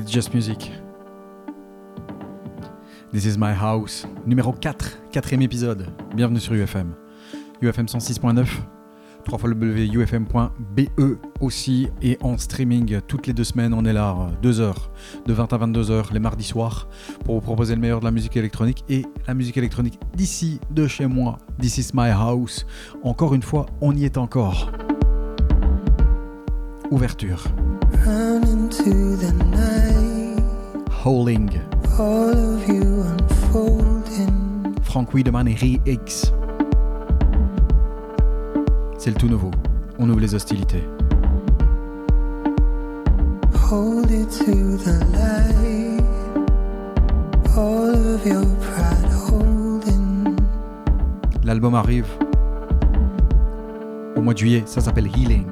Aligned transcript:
It's 0.00 0.10
Just 0.10 0.32
Music. 0.32 0.72
This 3.12 3.26
is 3.26 3.36
my 3.36 3.52
house. 3.52 4.06
Numéro 4.24 4.54
4, 4.58 4.98
quatrième 5.12 5.42
épisode. 5.42 5.88
Bienvenue 6.14 6.40
sur 6.40 6.54
UFM. 6.54 6.94
UFM 7.60 7.84
106.9, 7.84 8.46
www.ufm.be 9.30 10.80
aussi 11.38 11.90
et 12.00 12.16
en 12.22 12.38
streaming 12.38 13.02
toutes 13.06 13.26
les 13.26 13.34
deux 13.34 13.44
semaines. 13.44 13.74
On 13.74 13.84
est 13.84 13.92
là, 13.92 14.16
2 14.40 14.60
heures, 14.60 14.90
de 15.26 15.34
20 15.34 15.52
à 15.52 15.56
22 15.58 15.90
heures 15.90 16.08
les 16.14 16.20
mardis 16.20 16.44
soirs 16.44 16.88
pour 17.26 17.34
vous 17.34 17.42
proposer 17.42 17.74
le 17.74 17.82
meilleur 17.82 18.00
de 18.00 18.06
la 18.06 18.10
musique 18.10 18.38
électronique 18.38 18.86
et 18.88 19.04
la 19.28 19.34
musique 19.34 19.58
électronique 19.58 20.00
d'ici, 20.16 20.60
de 20.70 20.86
chez 20.86 21.08
moi. 21.08 21.36
This 21.60 21.76
is 21.76 21.90
my 21.92 22.08
house. 22.08 22.64
Encore 23.02 23.34
une 23.34 23.42
fois, 23.42 23.66
on 23.82 23.94
y 23.94 24.06
est 24.06 24.16
encore. 24.16 24.72
Ouverture. 26.90 27.44
Howling. 31.04 31.50
Frank 34.84 35.12
Wiedemann 35.12 35.48
et 35.48 35.54
Rie 35.54 35.80
X. 35.86 36.32
C'est 38.96 39.10
le 39.10 39.16
tout 39.16 39.28
nouveau. 39.28 39.50
On 39.98 40.08
ouvre 40.08 40.20
les 40.20 40.34
hostilités. 40.34 40.84
Hold 43.70 44.10
it 44.10 44.28
to 44.30 44.76
the 44.78 45.00
light. 45.12 46.04
All 47.56 48.14
of 48.14 48.24
your 48.24 48.44
pride 48.60 49.12
holding. 49.28 50.36
L'album 51.44 51.74
arrive 51.74 52.06
au 54.16 54.20
mois 54.20 54.34
de 54.34 54.38
juillet. 54.38 54.62
Ça 54.66 54.80
s'appelle 54.80 55.08
Healing. 55.08 55.46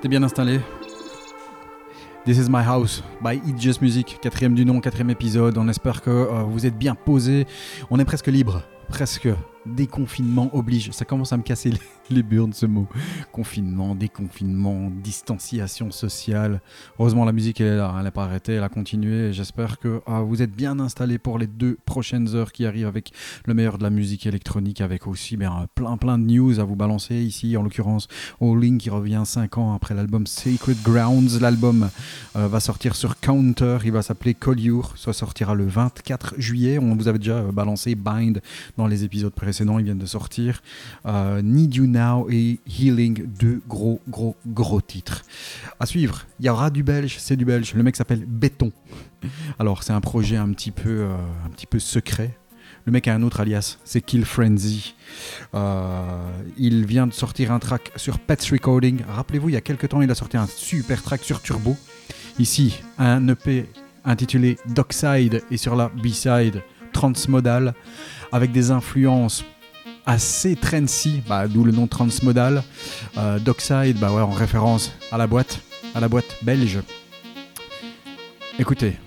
T'es 0.00 0.08
bien 0.08 0.22
installé? 0.22 0.60
This 2.24 2.38
is 2.38 2.48
my 2.48 2.62
house 2.64 3.02
by 3.20 3.38
Eat 3.46 3.60
Just 3.60 3.82
Music, 3.82 4.16
quatrième 4.22 4.54
du 4.54 4.64
nom, 4.64 4.80
quatrième 4.80 5.10
épisode. 5.10 5.58
On 5.58 5.68
espère 5.68 6.00
que 6.00 6.08
euh, 6.08 6.42
vous 6.44 6.64
êtes 6.64 6.78
bien 6.78 6.94
posé. 6.94 7.46
On 7.90 7.98
est 7.98 8.04
presque 8.06 8.28
libre, 8.28 8.62
presque 8.88 9.28
déconfinement 9.66 10.48
oblige. 10.54 10.90
Ça 10.92 11.04
commence 11.04 11.34
à 11.34 11.36
me 11.36 11.42
casser 11.42 11.72
les, 12.10 12.22
burnes 12.22 12.54
ce 12.54 12.64
mot. 12.64 12.86
Confinement, 13.40 13.94
déconfinement, 13.94 14.90
distanciation 15.02 15.90
sociale. 15.90 16.60
Heureusement 16.98 17.24
la 17.24 17.32
musique 17.32 17.62
elle 17.62 17.68
est 17.68 17.76
là, 17.78 17.94
elle 17.96 18.04
n'a 18.04 18.10
pas 18.10 18.24
arrêté, 18.24 18.52
elle 18.52 18.62
a 18.62 18.68
continué. 18.68 19.32
J'espère 19.32 19.78
que 19.78 20.02
ah, 20.06 20.20
vous 20.20 20.42
êtes 20.42 20.52
bien 20.52 20.78
installés 20.78 21.16
pour 21.16 21.38
les 21.38 21.46
deux 21.46 21.78
prochaines 21.86 22.34
heures 22.34 22.52
qui 22.52 22.66
arrivent 22.66 22.86
avec 22.86 23.12
le 23.46 23.54
meilleur 23.54 23.78
de 23.78 23.82
la 23.82 23.88
musique 23.88 24.26
électronique, 24.26 24.82
avec 24.82 25.06
aussi 25.06 25.38
bien, 25.38 25.66
plein 25.74 25.96
plein 25.96 26.18
de 26.18 26.24
news 26.24 26.60
à 26.60 26.64
vous 26.64 26.76
balancer 26.76 27.14
ici. 27.14 27.56
En 27.56 27.62
l'occurrence, 27.62 28.08
All 28.42 28.60
qui 28.76 28.90
revient 28.90 29.22
5 29.24 29.56
ans 29.56 29.72
après 29.72 29.94
l'album 29.94 30.26
Sacred 30.26 30.82
Grounds. 30.82 31.40
L'album 31.40 31.88
euh, 32.36 32.46
va 32.46 32.60
sortir 32.60 32.94
sur 32.94 33.20
Counter, 33.20 33.78
il 33.84 33.92
va 33.92 34.02
s'appeler 34.02 34.34
Colliure, 34.34 34.92
ça 34.98 35.14
sortira 35.14 35.54
le 35.54 35.66
24 35.66 36.34
juillet. 36.36 36.78
On 36.78 36.94
vous 36.94 37.08
avait 37.08 37.18
déjà 37.18 37.38
euh, 37.38 37.52
balancé 37.52 37.94
Bind 37.94 38.42
dans 38.76 38.86
les 38.86 39.04
épisodes 39.04 39.32
précédents, 39.32 39.78
ils 39.78 39.86
viennent 39.86 39.96
de 39.96 40.04
sortir. 40.04 40.62
Euh, 41.06 41.40
Need 41.40 41.74
You 41.74 41.86
Now 41.86 42.28
et 42.30 42.60
Healing, 42.68 43.29
deux 43.38 43.60
gros, 43.68 44.00
gros, 44.08 44.36
gros 44.46 44.80
titres. 44.80 45.22
À 45.78 45.86
suivre, 45.86 46.26
il 46.38 46.46
y 46.46 46.48
aura 46.48 46.70
du 46.70 46.82
belge, 46.82 47.16
c'est 47.18 47.36
du 47.36 47.44
belge. 47.44 47.74
Le 47.74 47.82
mec 47.82 47.96
s'appelle 47.96 48.24
Béton. 48.26 48.72
Alors, 49.58 49.82
c'est 49.82 49.92
un 49.92 50.00
projet 50.00 50.36
un 50.36 50.52
petit 50.52 50.70
peu, 50.70 51.00
euh, 51.00 51.16
un 51.44 51.50
petit 51.50 51.66
peu 51.66 51.78
secret. 51.78 52.36
Le 52.86 52.92
mec 52.92 53.08
a 53.08 53.14
un 53.14 53.22
autre 53.22 53.40
alias, 53.40 53.78
c'est 53.84 54.00
Kill 54.00 54.24
Frenzy. 54.24 54.94
Euh, 55.54 56.42
il 56.56 56.86
vient 56.86 57.06
de 57.06 57.12
sortir 57.12 57.52
un 57.52 57.58
track 57.58 57.92
sur 57.96 58.18
Pets 58.18 58.48
Recording. 58.50 59.02
Rappelez-vous, 59.06 59.50
il 59.50 59.52
y 59.52 59.58
a 59.58 59.60
quelques 59.60 59.88
temps, 59.88 60.00
il 60.00 60.10
a 60.10 60.14
sorti 60.14 60.36
un 60.36 60.46
super 60.46 61.02
track 61.02 61.22
sur 61.22 61.42
Turbo. 61.42 61.76
Ici, 62.38 62.80
un 62.98 63.28
EP 63.28 63.68
intitulé 64.04 64.56
Dockside 64.66 65.42
et 65.50 65.56
sur 65.58 65.76
la 65.76 65.88
B-side 65.88 66.62
Transmodal 66.92 67.74
avec 68.32 68.50
des 68.52 68.70
influences 68.70 69.44
assez 70.06 70.56
trendy, 70.56 71.22
bah, 71.28 71.46
d'où 71.48 71.64
le 71.64 71.72
nom 71.72 71.86
transmodal. 71.86 72.62
Euh, 73.16 73.38
Dockside, 73.38 73.98
bah 73.98 74.12
en 74.12 74.30
référence 74.30 74.92
à 75.12 75.18
la 75.18 75.26
boîte, 75.26 75.60
à 75.94 76.00
la 76.00 76.08
boîte 76.08 76.36
belge. 76.42 76.80
Écoutez, 78.58 78.98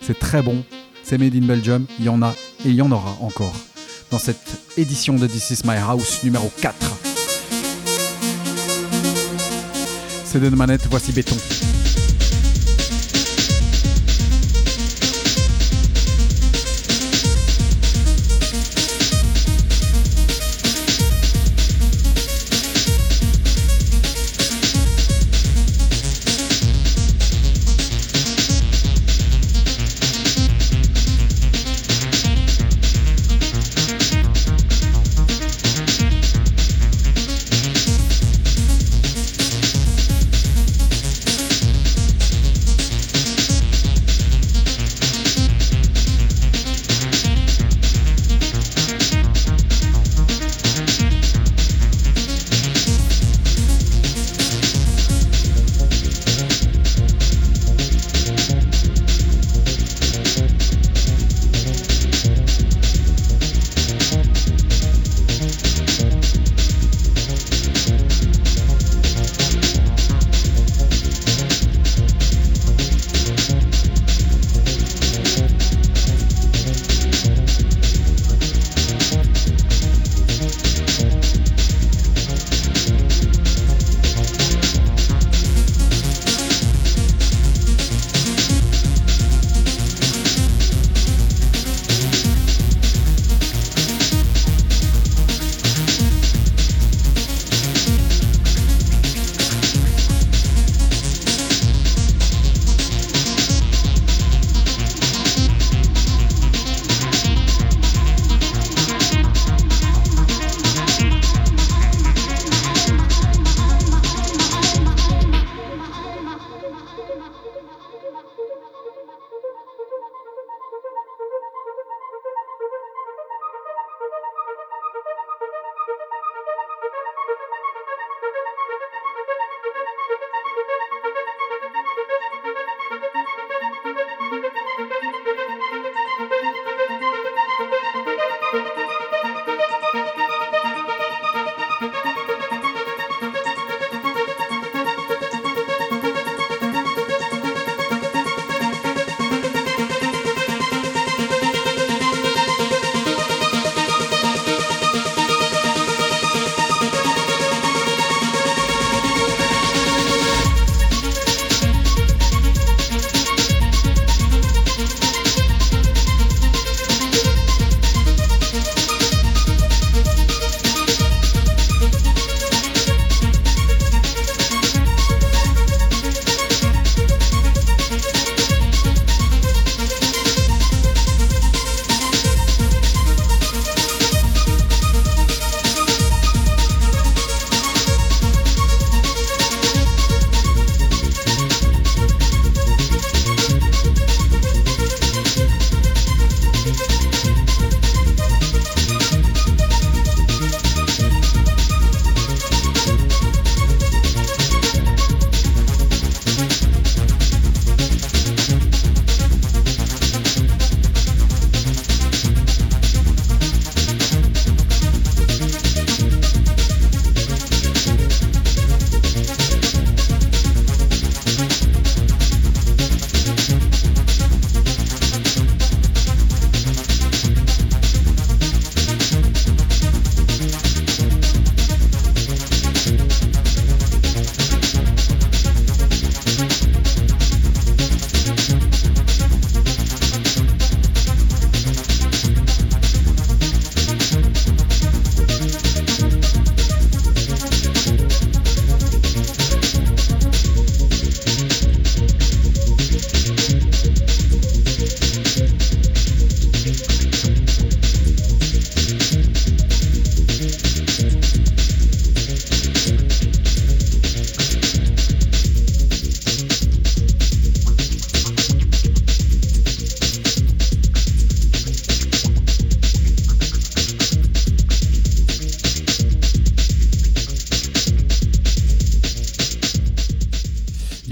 c'est 0.00 0.18
très 0.18 0.42
bon, 0.42 0.64
c'est 1.02 1.18
made 1.18 1.34
in 1.34 1.46
Belgium, 1.46 1.86
il 1.98 2.04
y 2.04 2.08
en 2.08 2.22
a 2.22 2.34
et 2.64 2.68
il 2.68 2.74
y 2.74 2.82
en 2.82 2.90
aura 2.90 3.16
encore 3.20 3.54
dans 4.10 4.18
cette 4.18 4.60
édition 4.76 5.14
de 5.16 5.26
This 5.26 5.50
Is 5.50 5.60
My 5.64 5.76
House 5.76 6.22
numéro 6.22 6.50
4. 6.60 6.74
C'est 10.24 10.40
de 10.40 10.48
manette, 10.50 10.86
voici 10.90 11.12
béton. 11.12 11.36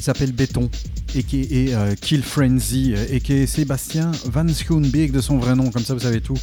S'appelle 0.07 0.31
Béton 0.31 0.71
et 1.17 1.25
qui 1.25 1.43
est 1.51 1.75
euh, 1.75 1.97
Kill 2.01 2.23
Frenzy 2.23 2.95
et 3.11 3.21
qui 3.21 3.33
est 3.33 3.47
Sébastien 3.47 4.13
Van 4.27 4.47
Schoenbeek 4.47 5.11
de 5.11 5.21
son 5.21 5.39
vrai 5.39 5.57
nom, 5.57 5.73
comme 5.73 5.83
ça 5.83 5.95
vous 5.95 6.01
savez 6.01 6.21
tout. 6.21 6.39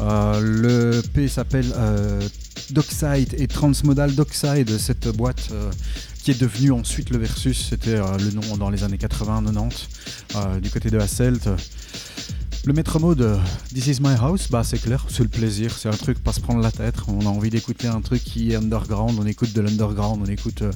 Euh, 0.00 0.40
le 0.40 1.02
P 1.02 1.26
s'appelle 1.26 1.66
euh, 1.76 2.20
Dockside 2.70 3.34
et 3.36 3.48
Transmodal 3.48 4.14
Dockside, 4.14 4.78
cette 4.78 5.08
boîte 5.08 5.50
qui 6.22 6.30
est 6.30 6.40
devenue 6.40 6.70
ensuite 6.70 7.10
le 7.10 7.18
Versus, 7.18 7.68
c'était 7.70 7.96
le 7.96 8.30
nom 8.30 8.56
dans 8.56 8.70
les 8.70 8.84
années 8.84 8.98
80-90 8.98 10.60
du 10.60 10.70
côté 10.70 10.90
de 10.90 10.98
Hasselt. 10.98 11.48
Le 12.66 12.74
maître 12.74 13.00
mot 13.00 13.14
de 13.14 13.36
This 13.72 13.86
is 13.86 13.98
my 14.02 14.14
house, 14.20 14.50
bah 14.50 14.62
c'est 14.64 14.78
clair, 14.78 15.06
c'est 15.08 15.22
le 15.22 15.30
plaisir, 15.30 15.72
c'est 15.78 15.88
un 15.88 15.96
truc 15.96 16.22
pas 16.22 16.32
se 16.32 16.40
prendre 16.40 16.60
la 16.60 16.70
tête. 16.70 16.96
On 17.08 17.24
a 17.24 17.28
envie 17.30 17.48
d'écouter 17.48 17.88
un 17.88 18.02
truc 18.02 18.22
qui 18.22 18.52
est 18.52 18.56
underground, 18.56 19.18
on 19.18 19.24
écoute 19.24 19.54
de 19.54 19.62
l'underground, 19.62 20.22
on 20.22 20.30
écoute 20.30 20.60
euh, 20.60 20.70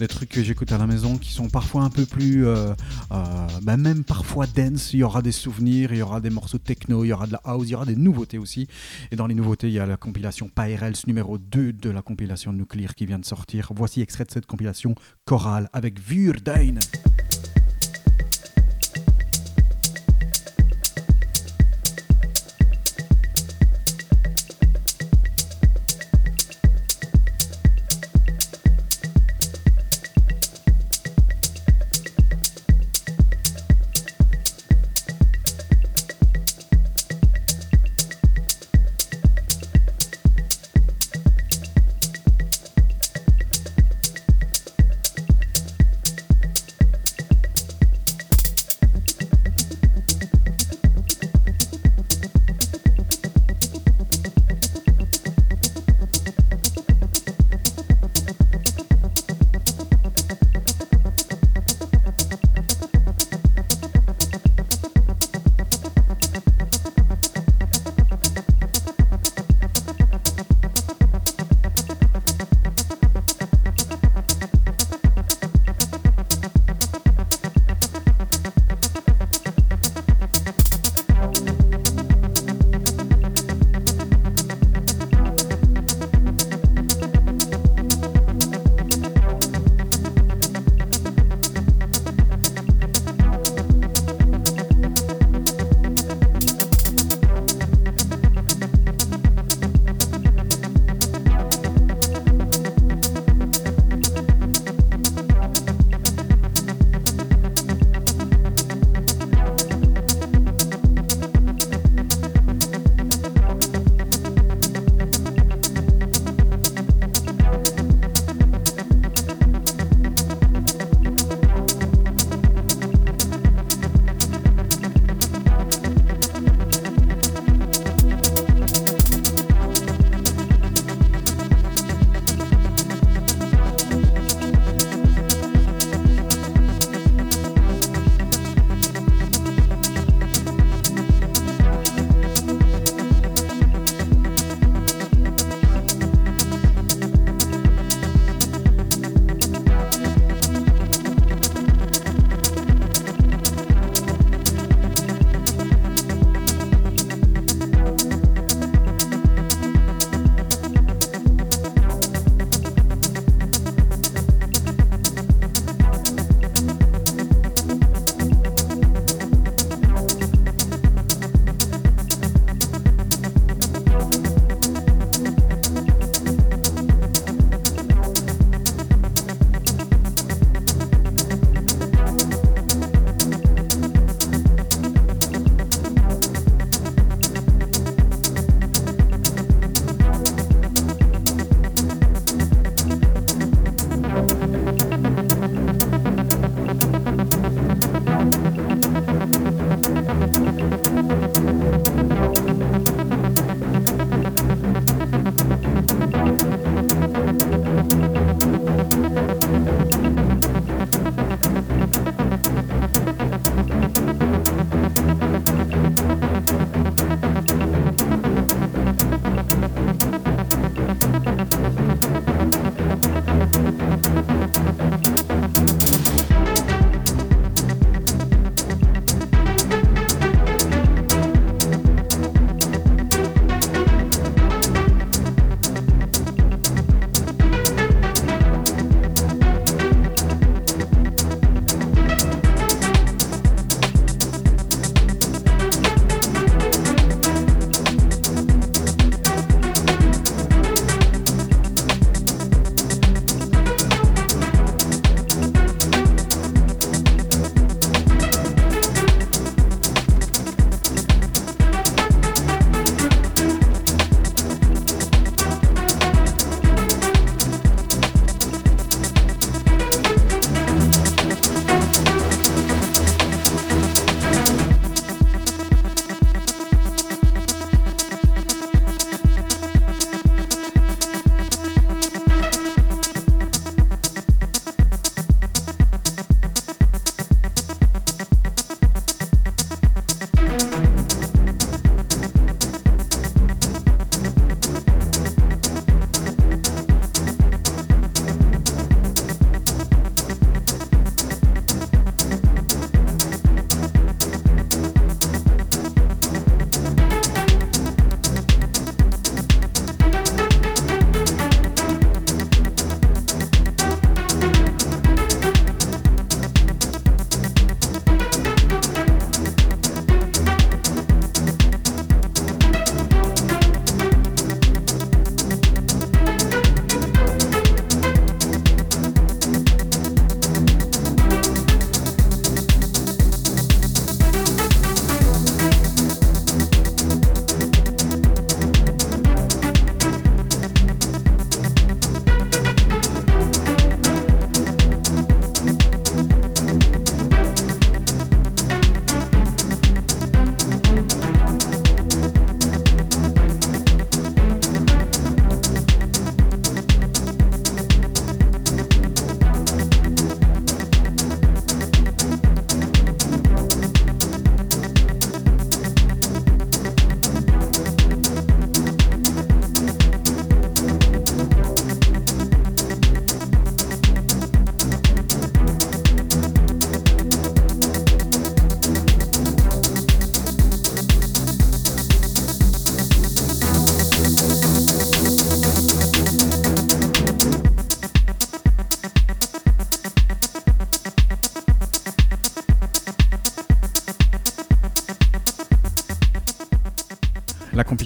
des 0.00 0.08
trucs 0.08 0.30
que 0.30 0.42
j'écoute 0.42 0.72
à 0.72 0.78
la 0.78 0.88
maison 0.88 1.16
qui 1.16 1.32
sont 1.32 1.48
parfois 1.48 1.82
un 1.82 1.90
peu 1.90 2.06
plus, 2.06 2.44
euh, 2.44 2.74
euh, 3.12 3.24
bah 3.62 3.76
même 3.76 4.02
parfois 4.02 4.46
dense. 4.48 4.92
Il 4.94 4.98
y 4.98 5.02
aura 5.04 5.22
des 5.22 5.30
souvenirs, 5.30 5.92
il 5.92 5.98
y 5.98 6.02
aura 6.02 6.20
des 6.20 6.30
morceaux 6.30 6.58
techno, 6.58 7.04
il 7.04 7.08
y 7.08 7.12
aura 7.12 7.28
de 7.28 7.32
la 7.32 7.40
house, 7.44 7.68
il 7.68 7.70
y 7.70 7.74
aura 7.76 7.86
des 7.86 7.96
nouveautés 7.96 8.38
aussi. 8.38 8.66
Et 9.12 9.16
dans 9.16 9.28
les 9.28 9.34
nouveautés, 9.34 9.68
il 9.68 9.74
y 9.74 9.78
a 9.78 9.86
la 9.86 9.96
compilation 9.96 10.50
Pyrels 10.52 10.96
numéro 11.06 11.38
2 11.38 11.72
de 11.72 11.90
la 11.90 12.02
compilation 12.02 12.52
Nuclear 12.52 12.96
qui 12.96 13.06
vient 13.06 13.20
de 13.20 13.24
sortir. 13.24 13.70
Voici 13.76 14.00
extrait 14.00 14.24
de 14.24 14.32
cette 14.32 14.46
compilation 14.46 14.96
chorale 15.24 15.70
avec 15.72 16.00
Vurdain. 16.00 16.74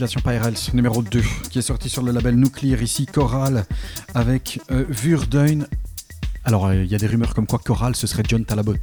La 0.02 0.08
compilation 0.08 0.20
Pyrels 0.20 0.74
numéro 0.74 1.00
2 1.00 1.22
qui 1.50 1.60
est 1.60 1.62
sortie 1.62 1.88
sur 1.88 2.02
le 2.02 2.10
label 2.10 2.34
Nuclear 2.34 2.82
ici, 2.82 3.06
Choral 3.06 3.64
avec 4.14 4.60
euh, 4.72 4.84
Alors 6.42 6.66
euh, 6.66 6.82
il 6.82 6.90
y 6.90 6.96
a 6.96 6.98
des 6.98 7.06
rumeurs 7.06 7.34
comme 7.34 7.46
quoi 7.46 7.60
Choral 7.60 7.94
ce 7.94 8.08
serait 8.08 8.24
John 8.26 8.44
Talabot. 8.44 8.74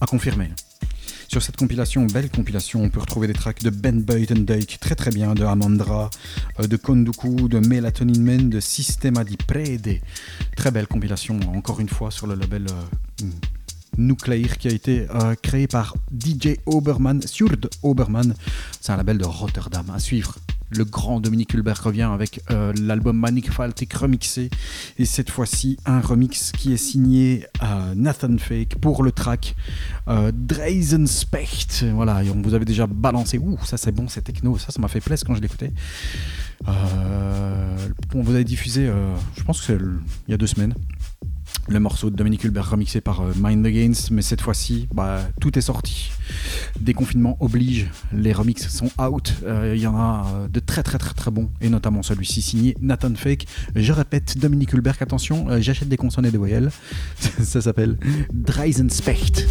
À 0.00 0.06
confirmer. 0.06 0.48
Sur 1.28 1.42
cette 1.42 1.58
compilation, 1.58 2.06
belle 2.06 2.30
compilation, 2.30 2.82
on 2.82 2.88
peut 2.88 3.00
retrouver 3.00 3.26
des 3.26 3.34
tracks 3.34 3.62
de 3.62 3.68
Ben 3.68 4.00
Buitendijk, 4.00 4.78
très 4.80 4.94
très 4.94 5.10
bien, 5.10 5.34
de 5.34 5.44
Amandra, 5.44 6.08
euh, 6.58 6.66
de 6.66 6.76
Konduku, 6.78 7.46
de 7.50 7.58
Melatonin 7.58 8.18
Men, 8.18 8.48
de 8.48 8.60
Sistema 8.60 9.24
di 9.24 9.36
Prede. 9.36 10.00
Très 10.56 10.70
belle 10.70 10.86
compilation, 10.86 11.38
encore 11.54 11.80
une 11.80 11.90
fois, 11.90 12.10
sur 12.10 12.26
le 12.26 12.34
label 12.34 12.66
euh, 12.70 13.26
Nuclear 13.98 14.56
qui 14.58 14.68
a 14.68 14.72
été 14.72 15.06
euh, 15.10 15.34
créé 15.42 15.66
par 15.66 15.94
DJ 16.12 16.56
Oberman, 16.66 17.20
Sjurd 17.26 17.68
Oberman. 17.82 18.34
C'est 18.80 18.92
un 18.92 18.96
label 18.96 19.18
de 19.18 19.26
Rotterdam 19.26 19.90
à 19.90 19.98
suivre. 19.98 20.36
Le 20.70 20.84
grand 20.84 21.20
Dominique 21.20 21.54
Hulbert 21.54 21.82
revient 21.82 22.02
avec 22.02 22.42
euh, 22.50 22.74
l'album 22.78 23.26
Faltic 23.50 23.94
remixé 23.94 24.50
et 24.98 25.06
cette 25.06 25.30
fois-ci 25.30 25.78
un 25.86 26.00
remix 26.00 26.52
qui 26.52 26.74
est 26.74 26.78
signé 26.78 27.46
à 27.60 27.94
Nathan 27.96 28.36
Fake 28.36 28.76
pour 28.76 29.02
le 29.02 29.10
track 29.10 29.56
euh, 30.08 30.30
Specht. 31.06 31.86
Voilà, 31.94 32.22
et 32.22 32.30
on 32.30 32.42
vous 32.42 32.52
avait 32.52 32.66
déjà 32.66 32.86
balancé. 32.86 33.38
Ouh, 33.38 33.58
ça 33.64 33.78
c'est 33.78 33.92
bon, 33.92 34.08
c'est 34.08 34.22
techno. 34.22 34.58
Ça, 34.58 34.70
ça 34.70 34.80
m'a 34.80 34.88
fait 34.88 35.00
plaisir 35.00 35.26
quand 35.26 35.34
je 35.34 35.40
l'écoutais. 35.40 35.72
Euh, 36.68 37.88
on 38.14 38.22
vous 38.22 38.34
avait 38.34 38.44
diffusé, 38.44 38.90
je 39.36 39.42
pense 39.44 39.60
que 39.60 39.66
c'est 39.66 39.78
il 40.26 40.30
y 40.30 40.34
a 40.34 40.36
deux 40.36 40.46
semaines 40.46 40.74
le 41.68 41.80
morceau 41.80 42.10
de 42.10 42.16
Dominique 42.16 42.44
Hulbert 42.44 42.70
remixé 42.70 43.00
par 43.00 43.20
euh, 43.20 43.32
Mind 43.36 43.64
Against, 43.64 44.10
mais 44.10 44.22
cette 44.22 44.40
fois-ci, 44.40 44.88
bah, 44.92 45.20
tout 45.40 45.58
est 45.58 45.62
sorti. 45.62 46.10
Déconfinement 46.80 47.36
oblige, 47.40 47.90
les 48.12 48.32
remixes 48.32 48.68
sont 48.68 48.90
out. 49.00 49.34
Euh, 49.44 49.74
il 49.76 49.82
y 49.82 49.86
en 49.86 49.96
a 49.96 50.26
euh, 50.34 50.48
de 50.48 50.60
très 50.60 50.82
très 50.82 50.98
très 50.98 51.14
très 51.14 51.30
bons, 51.30 51.50
et 51.60 51.68
notamment 51.68 52.02
celui-ci 52.02 52.42
signé 52.42 52.76
Nathan 52.80 53.14
Fake. 53.14 53.46
Je 53.74 53.92
répète, 53.92 54.38
Dominique 54.38 54.72
Hulbert, 54.72 54.96
attention, 55.00 55.46
j'achète 55.60 55.88
des 55.88 55.96
consonnes 55.96 56.26
et 56.26 56.30
des 56.30 56.38
voyelles. 56.38 56.70
Ça 57.20 57.60
s'appelle 57.60 57.98
Specht. 58.88 59.46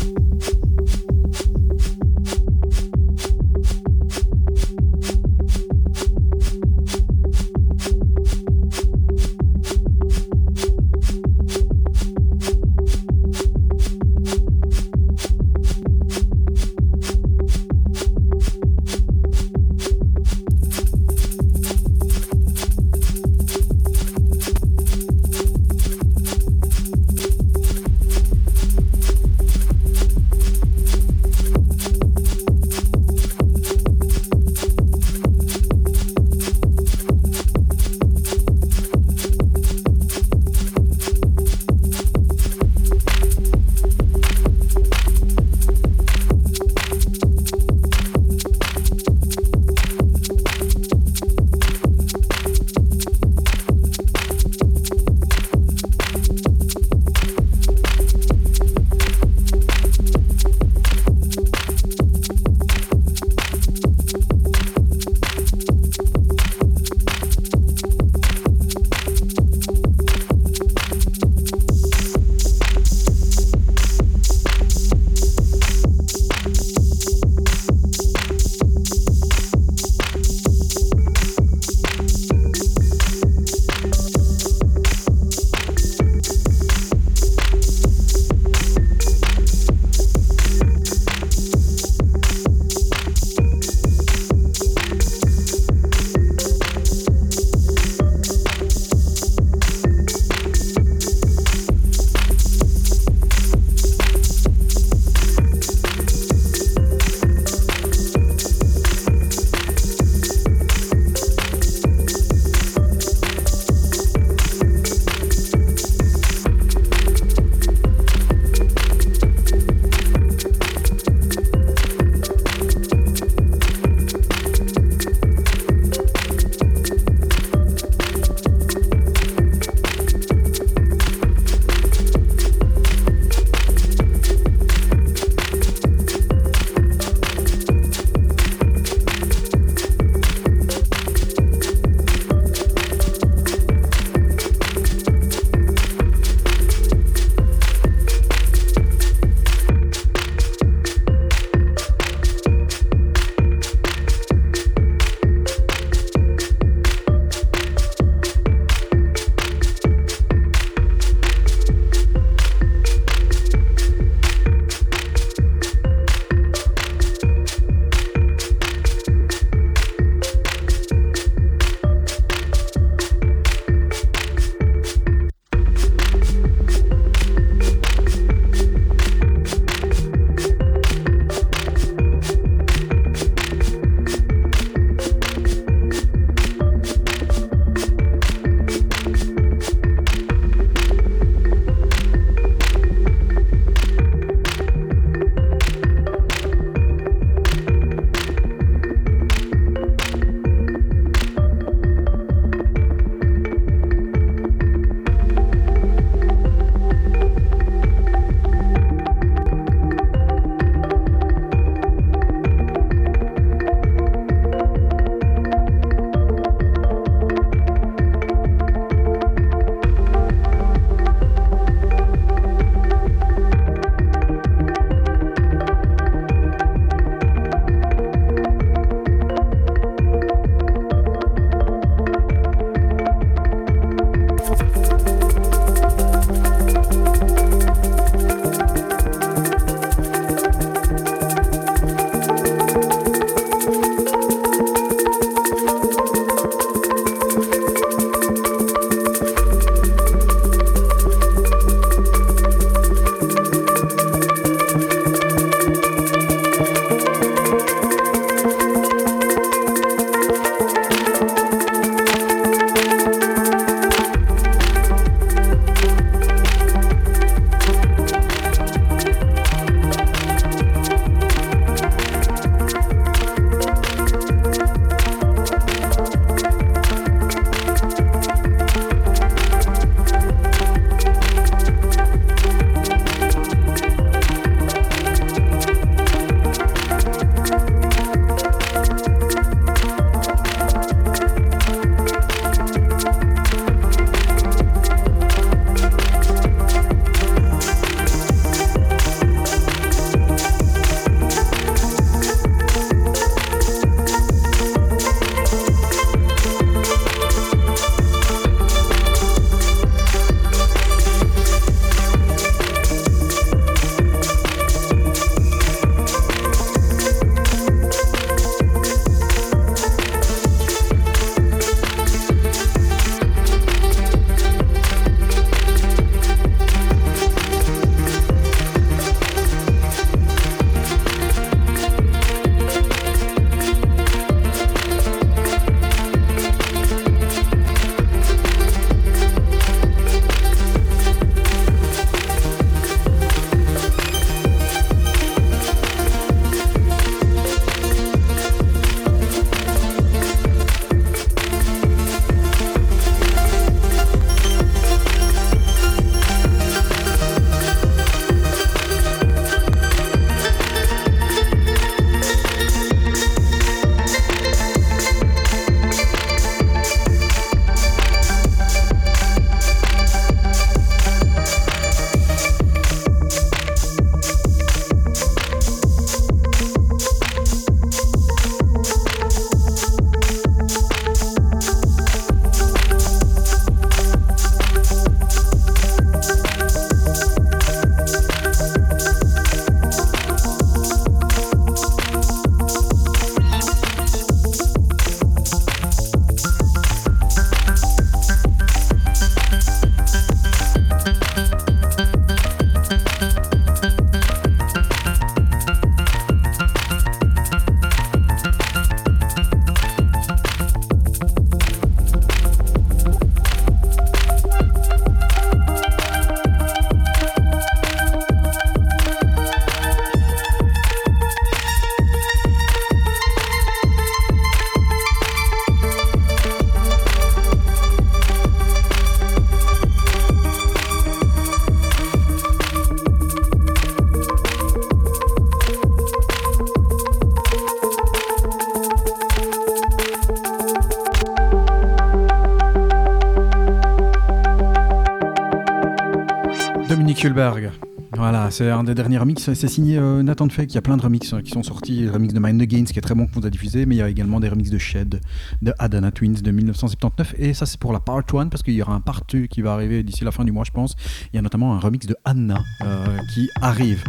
Voilà, 448.14 448.50
c'est 448.52 448.70
un 448.70 448.86
des 448.86 448.96
derniers 448.96 449.18
remix. 449.18 449.54
C'est 449.54 449.68
signé 449.68 449.98
euh, 449.98 450.24
Nathan 450.24 450.48
Fake. 450.48 450.72
Il 450.72 450.76
y 450.76 450.78
a 450.78 450.82
plein 450.82 450.96
de 450.96 451.02
remix 451.02 451.34
euh, 451.34 451.42
qui 451.42 451.52
sont 451.52 451.62
sortis. 451.62 452.02
Le 452.02 452.12
remix 452.12 452.34
de 452.34 452.40
Mind 452.40 452.60
the 452.62 452.66
Gains 452.66 452.86
qui 452.86 452.98
est 452.98 453.02
très 453.02 453.16
bon 453.16 453.28
qu'on 453.28 453.42
vous 453.42 453.46
a 453.46 453.50
diffusé, 453.50 453.86
mais 453.86 453.96
il 453.96 453.98
y 453.98 454.02
a 454.02 454.08
également 454.08 454.40
des 454.40 454.48
remixes 454.48 454.70
de 454.70 454.78
Shed, 454.78 455.20
de 455.62 455.74
Adana 455.78 456.12
Twins 456.12 456.42
de 456.42 456.52
1979. 456.52 457.36
Et 457.38 457.54
ça, 457.54 457.66
c'est 457.66 457.80
pour 457.80 457.92
la 457.92 458.00
part 458.00 458.18
1 458.18 458.48
parce 458.48 458.64
qu'il 458.64 458.76
y 458.76 458.82
aura 458.82 458.94
un 458.94 459.02
part 459.02 459.24
2 459.30 459.48
qui 459.48 459.62
va 459.62 459.74
arriver 459.74 460.04
d'ici 460.04 460.24
la 460.24 460.32
fin 460.32 460.46
du 460.46 460.54
mois, 460.54 460.64
je 460.64 460.72
pense. 460.72 460.96
Il 461.34 461.36
y 461.36 461.40
a 461.40 461.42
notamment 461.42 461.74
un 461.76 461.80
remix 461.80 462.08
de 462.08 462.16
Anna 462.24 462.64
euh, 462.84 463.06
qui 463.34 463.50
arrive. 463.62 464.04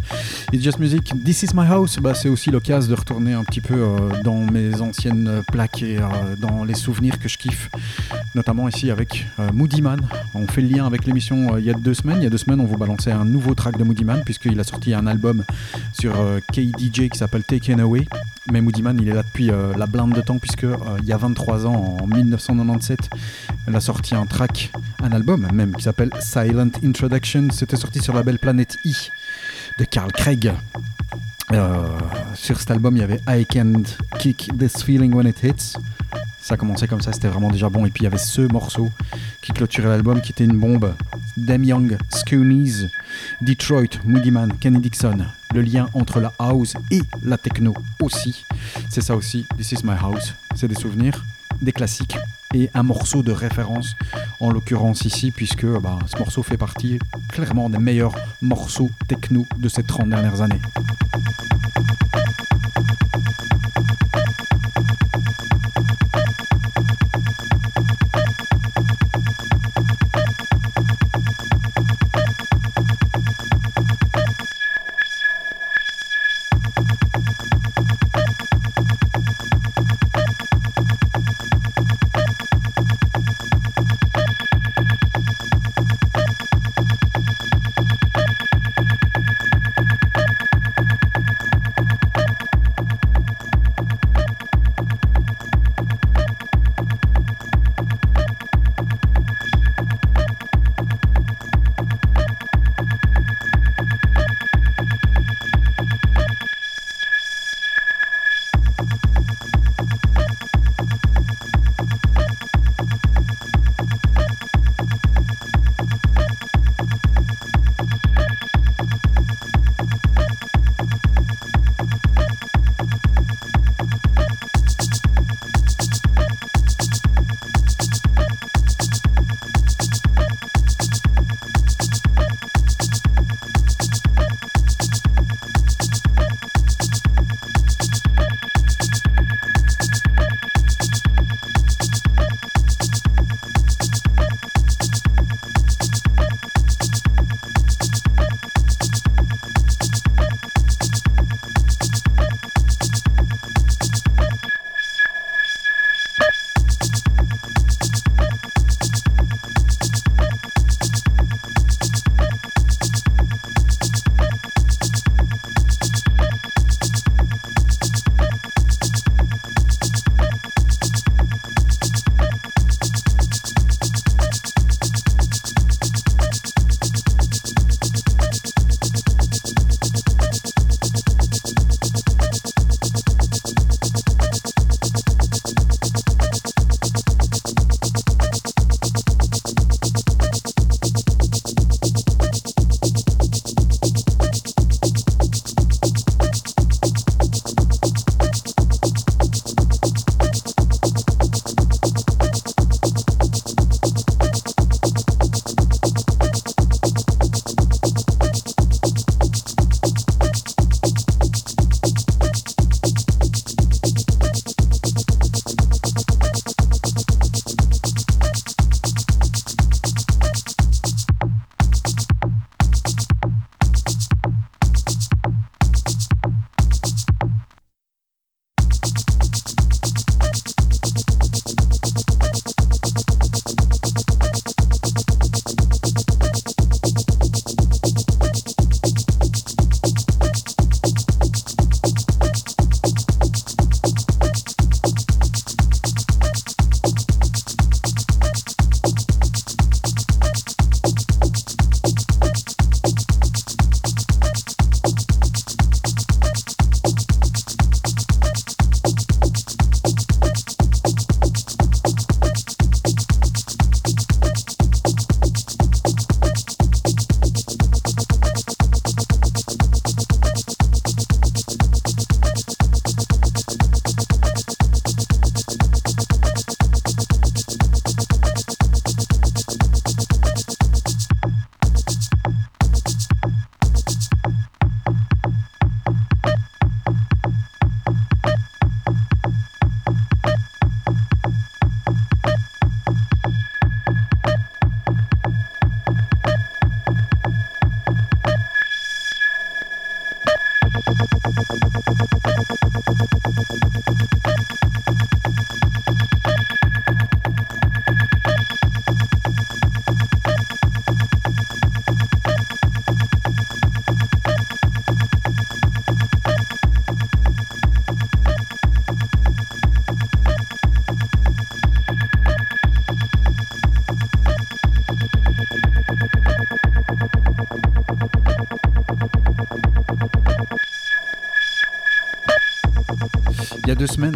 It's 0.53 0.63
Just 0.63 0.79
Music, 0.79 1.03
This 1.25 1.43
Is 1.43 1.49
My 1.53 1.67
House, 1.67 1.99
bah, 2.01 2.13
c'est 2.13 2.29
aussi 2.29 2.51
l'occasion 2.51 2.89
de 2.89 2.95
retourner 2.95 3.33
un 3.33 3.43
petit 3.43 3.61
peu 3.61 3.85
dans 4.23 4.45
mes 4.45 4.79
anciennes 4.79 5.43
plaques 5.51 5.83
et 5.83 5.97
dans 6.41 6.63
les 6.63 6.73
souvenirs 6.73 7.19
que 7.19 7.27
je 7.27 7.37
kiffe, 7.37 7.69
notamment 8.35 8.67
ici 8.67 8.91
avec 8.91 9.27
Moody 9.53 9.81
Man. 9.81 9.99
On 10.33 10.47
fait 10.47 10.61
le 10.61 10.69
lien 10.69 10.85
avec 10.85 11.05
l'émission 11.05 11.57
il 11.57 11.65
y 11.65 11.69
a 11.69 11.73
deux 11.73 11.93
semaines. 11.93 12.17
Il 12.21 12.23
y 12.23 12.27
a 12.27 12.29
deux 12.29 12.37
semaines, 12.37 12.59
on 12.59 12.65
vous 12.65 12.77
balançait 12.77 13.11
un 13.11 13.25
nouveau 13.25 13.55
track 13.55 13.77
de 13.77 13.83
Moody 13.83 14.03
Man, 14.03 14.21
puisqu'il 14.23 14.59
a 14.59 14.63
sorti 14.63 14.93
un 14.93 15.07
album 15.07 15.43
sur 15.93 16.19
euh, 16.19 16.39
KDJ 16.51 17.09
qui 17.09 17.17
s'appelle 17.17 17.43
Taken 17.43 17.79
Away. 17.79 18.05
Mais 18.51 18.61
Moody 18.61 18.81
Man, 18.81 18.97
il 19.01 19.07
est 19.09 19.13
là 19.13 19.23
depuis 19.23 19.51
euh, 19.51 19.73
la 19.77 19.85
blinde 19.85 20.13
de 20.13 20.21
temps, 20.21 20.39
puisque 20.39 20.63
euh, 20.63 20.75
il 21.01 21.05
y 21.05 21.13
a 21.13 21.17
23 21.17 21.65
ans, 21.65 21.97
en 22.01 22.07
1997, 22.07 23.09
il 23.67 23.75
a 23.75 23.79
sorti 23.79 24.15
un 24.15 24.25
track, 24.25 24.71
un 25.03 25.11
album 25.11 25.47
même, 25.53 25.75
qui 25.75 25.83
s'appelle 25.83 26.11
Silent 26.19 26.71
Introduction. 26.83 27.47
C'était 27.51 27.77
sorti 27.77 27.99
sur 27.99 28.13
la 28.13 28.23
belle 28.23 28.39
planète 28.39 28.77
I 28.85 29.09
de 29.77 29.85
Carl 29.85 30.11
Craig. 30.11 30.51
sur 32.33 32.59
cet 32.59 32.71
album, 32.71 32.97
il 32.97 32.99
y 32.99 33.03
avait 33.03 33.21
I 33.27 33.45
Can't 33.45 33.83
Kick 34.19 34.51
This 34.57 34.83
Feeling 34.83 35.13
When 35.13 35.27
It 35.27 35.43
Hits. 35.43 35.77
Ça 36.49 36.57
commençait 36.57 36.87
comme 36.87 36.99
ça, 36.99 37.13
c'était 37.13 37.27
vraiment 37.27 37.51
déjà 37.51 37.69
bon. 37.69 37.85
Et 37.85 37.91
puis 37.91 38.01
il 38.01 38.03
y 38.05 38.07
avait 38.07 38.17
ce 38.17 38.41
morceau 38.41 38.89
qui 39.39 39.51
clôturait 39.51 39.87
l'album 39.87 40.19
qui 40.19 40.31
était 40.31 40.45
une 40.45 40.57
bombe. 40.57 40.95
Dem 41.37 41.63
Young, 41.63 41.95
Scoonies, 42.09 42.87
Detroit, 43.39 43.99
Moody 44.03 44.31
Man, 44.31 44.53
Kenny 44.59 44.79
Dixon. 44.79 45.27
Le 45.53 45.61
lien 45.61 45.89
entre 45.93 46.19
la 46.19 46.33
house 46.39 46.73
et 46.89 47.03
la 47.23 47.37
techno 47.37 47.75
aussi. 48.01 48.47
C'est 48.89 49.01
ça 49.01 49.15
aussi, 49.15 49.45
This 49.57 49.73
is 49.73 49.83
my 49.83 49.93
house. 50.01 50.33
C'est 50.55 50.67
des 50.67 50.73
souvenirs, 50.73 51.23
des 51.61 51.71
classiques 51.71 52.17
et 52.55 52.71
un 52.73 52.81
morceau 52.81 53.21
de 53.21 53.31
référence 53.31 53.95
en 54.39 54.49
l'occurrence 54.49 55.01
ici 55.05 55.29
puisque 55.29 55.67
bah, 55.67 55.99
ce 56.07 56.17
morceau 56.17 56.41
fait 56.41 56.57
partie 56.57 56.97
clairement 57.31 57.69
des 57.69 57.77
meilleurs 57.77 58.15
morceaux 58.41 58.89
techno 59.07 59.45
de 59.55 59.69
ces 59.69 59.83
30 59.83 60.09
dernières 60.09 60.41
années. 60.41 60.61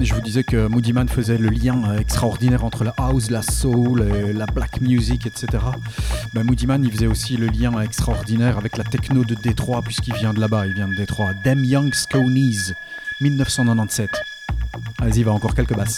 Je 0.01 0.13
vous 0.13 0.21
disais 0.21 0.43
que 0.43 0.67
Moody 0.67 0.93
Man 0.93 1.09
faisait 1.09 1.37
le 1.37 1.49
lien 1.49 1.83
euh, 1.89 1.97
extraordinaire 1.97 2.63
entre 2.63 2.83
la 2.83 2.93
house, 2.97 3.29
la 3.29 3.41
soul, 3.41 4.03
la 4.33 4.45
black 4.45 4.79
music, 4.81 5.25
etc. 5.25 5.63
Ben, 6.33 6.43
Moody 6.43 6.67
Man, 6.67 6.83
il 6.83 6.91
faisait 6.91 7.07
aussi 7.07 7.35
le 7.35 7.47
lien 7.47 7.79
extraordinaire 7.81 8.57
avec 8.57 8.77
la 8.77 8.83
techno 8.83 9.25
de 9.25 9.35
Détroit, 9.35 9.81
puisqu'il 9.81 10.13
vient 10.15 10.33
de 10.33 10.39
là-bas, 10.39 10.67
il 10.67 10.73
vient 10.73 10.87
de 10.87 10.95
Détroit. 10.95 11.33
Dem 11.43 11.65
Young 11.65 11.93
Sconies, 11.93 12.73
1997. 13.19 14.09
Allez-y, 15.01 15.23
va 15.23 15.33
encore 15.33 15.53
quelques 15.53 15.75
basses. 15.75 15.97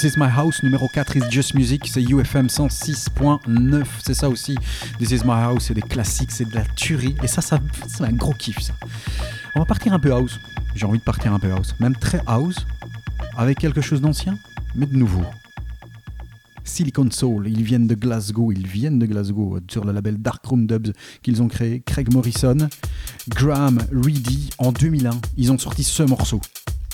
This 0.00 0.14
is 0.14 0.18
My 0.18 0.30
House, 0.34 0.62
numéro 0.62 0.88
4 0.88 1.18
is 1.18 1.30
Just 1.30 1.52
Music, 1.52 1.86
c'est 1.86 2.00
UFM 2.02 2.46
106.9, 2.46 3.84
c'est 4.02 4.14
ça 4.14 4.30
aussi. 4.30 4.54
This 4.98 5.10
is 5.10 5.20
My 5.26 5.42
House, 5.42 5.64
c'est 5.66 5.74
des 5.74 5.82
classiques, 5.82 6.30
c'est 6.30 6.46
de 6.46 6.54
la 6.54 6.64
tuerie, 6.64 7.14
et 7.22 7.26
ça, 7.26 7.42
ça 7.42 7.58
c'est 7.86 8.04
un 8.04 8.12
gros 8.12 8.32
kiff 8.32 8.58
ça. 8.60 8.72
On 9.54 9.58
va 9.58 9.66
partir 9.66 9.92
un 9.92 9.98
peu 9.98 10.10
house, 10.10 10.40
j'ai 10.74 10.86
envie 10.86 11.00
de 11.00 11.04
partir 11.04 11.34
un 11.34 11.38
peu 11.38 11.52
house, 11.52 11.74
même 11.80 11.94
très 11.94 12.22
house, 12.26 12.66
avec 13.36 13.58
quelque 13.58 13.82
chose 13.82 14.00
d'ancien, 14.00 14.38
mais 14.74 14.86
de 14.86 14.96
nouveau. 14.96 15.22
Silicon 16.64 17.10
Soul, 17.10 17.48
ils 17.48 17.62
viennent 17.62 17.86
de 17.86 17.94
Glasgow, 17.94 18.52
ils 18.52 18.66
viennent 18.66 18.98
de 18.98 19.04
Glasgow 19.04 19.58
sur 19.70 19.84
le 19.84 19.92
label 19.92 20.16
Darkroom 20.16 20.66
Dubs 20.66 20.94
qu'ils 21.20 21.42
ont 21.42 21.48
créé, 21.48 21.82
Craig 21.84 22.10
Morrison, 22.10 22.56
Graham 23.28 23.78
Reedy 23.92 24.48
en 24.56 24.72
2001, 24.72 25.10
ils 25.36 25.52
ont 25.52 25.58
sorti 25.58 25.84
ce 25.84 26.04
morceau. 26.04 26.40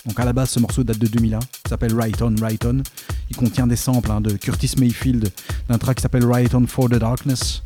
Donc 0.07 0.20
à 0.20 0.24
la 0.24 0.33
base, 0.33 0.51
ce 0.51 0.61
morceau 0.61 0.85
date 0.85 0.99
de 0.99 1.09
2001, 1.09 1.41
s'appelle 1.68 1.93
Right 1.95 2.22
On, 2.22 2.35
Right 2.41 2.64
On. 2.64 2.80
Contient 3.37 3.66
des 3.66 3.76
samples 3.76 4.11
hein, 4.11 4.20
de 4.20 4.32
Curtis 4.32 4.72
Mayfield, 4.78 5.30
d'un 5.68 5.78
track 5.78 5.99
qui 5.99 6.03
s'appelle 6.03 6.24
Right 6.24 6.55
On 6.55 6.66
for 6.66 6.89
the 6.89 6.95
Darkness. 6.95 7.62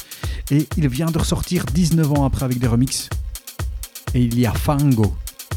Et 0.51 0.67
il 0.77 0.89
vient 0.89 1.07
de 1.07 1.19
ressortir 1.19 1.65
19 1.65 2.13
ans 2.13 2.25
après 2.25 2.45
avec 2.45 2.59
des 2.59 2.67
remixes. 2.67 3.09
Et 4.15 4.23
il 4.23 4.39
y 4.39 4.47
a 4.47 4.53
Fango, 4.53 5.15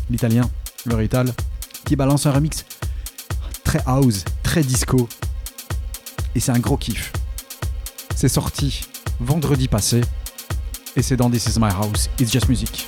l'italien, 0.10 0.50
le 0.86 0.96
Rital, 0.96 1.34
qui 1.86 1.96
balance 1.96 2.28
un 2.28 2.32
remix 2.32 2.64
très 3.64 3.82
house, 3.88 4.24
très 4.44 4.64
disco. 4.64 5.10
Et 6.36 6.40
c'est 6.40 6.52
un 6.52 6.60
gros 6.60 6.78
kiff. 6.78 7.12
C'est 8.16 8.30
sorti 8.30 8.82
vendredi 9.20 9.68
passé. 9.68 10.02
Et 10.96 11.02
c'est 11.02 11.18
dans 11.18 11.30
This 11.30 11.48
Is 11.48 11.60
My 11.60 11.70
House, 11.70 12.10
It's 12.20 12.32
Just 12.32 12.48
Music. 12.50 12.88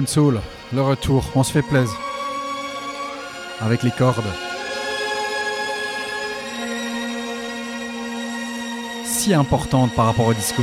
Le 0.00 0.80
retour, 0.80 1.24
on 1.34 1.42
se 1.42 1.52
fait 1.52 1.62
plaisir. 1.62 1.98
Avec 3.60 3.82
les 3.82 3.90
cordes. 3.90 4.22
Si 9.04 9.34
importante 9.34 9.92
par 9.96 10.06
rapport 10.06 10.26
au 10.28 10.34
disco. 10.34 10.62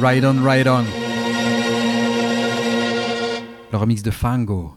Ride 0.00 0.24
on, 0.24 0.48
ride 0.48 0.68
on. 0.68 0.84
Le 3.72 3.78
remix 3.78 4.02
de 4.02 4.10
Fango. 4.10 4.74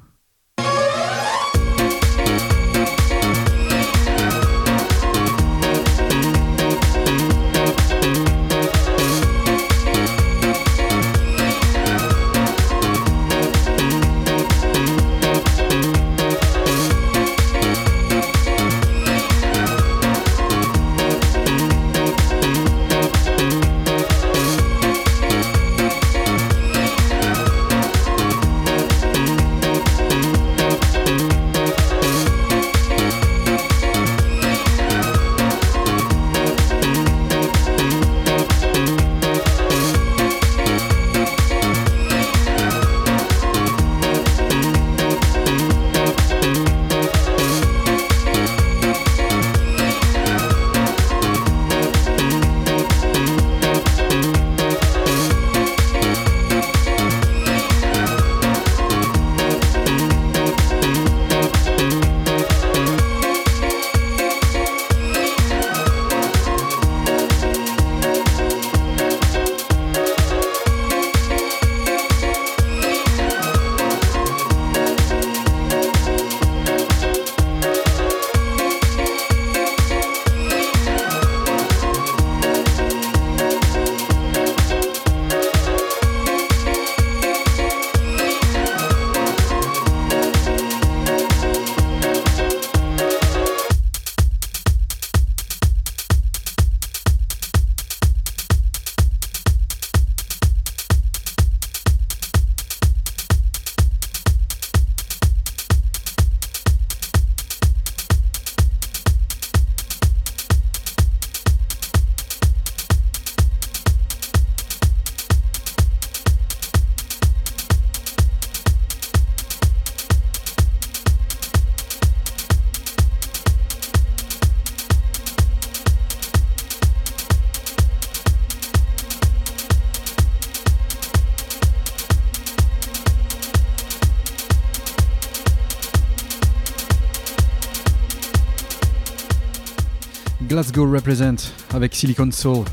Glasgow 140.76 140.92
Represent 140.92 141.54
avec 141.74 141.96
Silicon 141.96 142.30
Soul. 142.32 142.66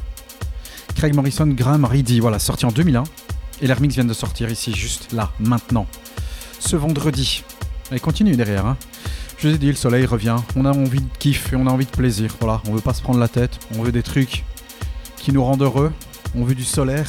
Craig 0.96 1.14
Morrison, 1.14 1.46
Graham 1.46 1.84
Reedy, 1.84 2.18
voilà, 2.18 2.40
sorti 2.40 2.66
en 2.66 2.72
2001. 2.72 3.04
Et 3.60 3.68
les 3.68 3.72
remix 3.72 3.94
viennent 3.94 4.08
de 4.08 4.12
sortir 4.12 4.50
ici, 4.50 4.74
juste 4.74 5.12
là, 5.12 5.30
maintenant. 5.38 5.86
Ce 6.58 6.74
vendredi. 6.74 7.44
Et 7.92 8.00
continue 8.00 8.34
derrière. 8.34 8.66
Hein. 8.66 8.76
Je 9.38 9.46
vous 9.46 9.54
ai 9.54 9.58
dit, 9.58 9.68
le 9.68 9.76
soleil 9.76 10.04
revient. 10.04 10.34
On 10.56 10.64
a 10.64 10.70
envie 10.70 11.00
de 11.00 11.16
kiff 11.20 11.52
et 11.52 11.56
on 11.56 11.68
a 11.68 11.70
envie 11.70 11.86
de 11.86 11.92
plaisir. 11.92 12.34
Voilà, 12.40 12.60
on 12.66 12.72
veut 12.72 12.80
pas 12.80 12.92
se 12.92 13.02
prendre 13.02 13.20
la 13.20 13.28
tête. 13.28 13.56
On 13.76 13.82
veut 13.84 13.92
des 13.92 14.02
trucs 14.02 14.44
qui 15.16 15.30
nous 15.30 15.44
rendent 15.44 15.62
heureux. 15.62 15.92
On 16.34 16.42
veut 16.42 16.56
du 16.56 16.64
solaire. 16.64 17.06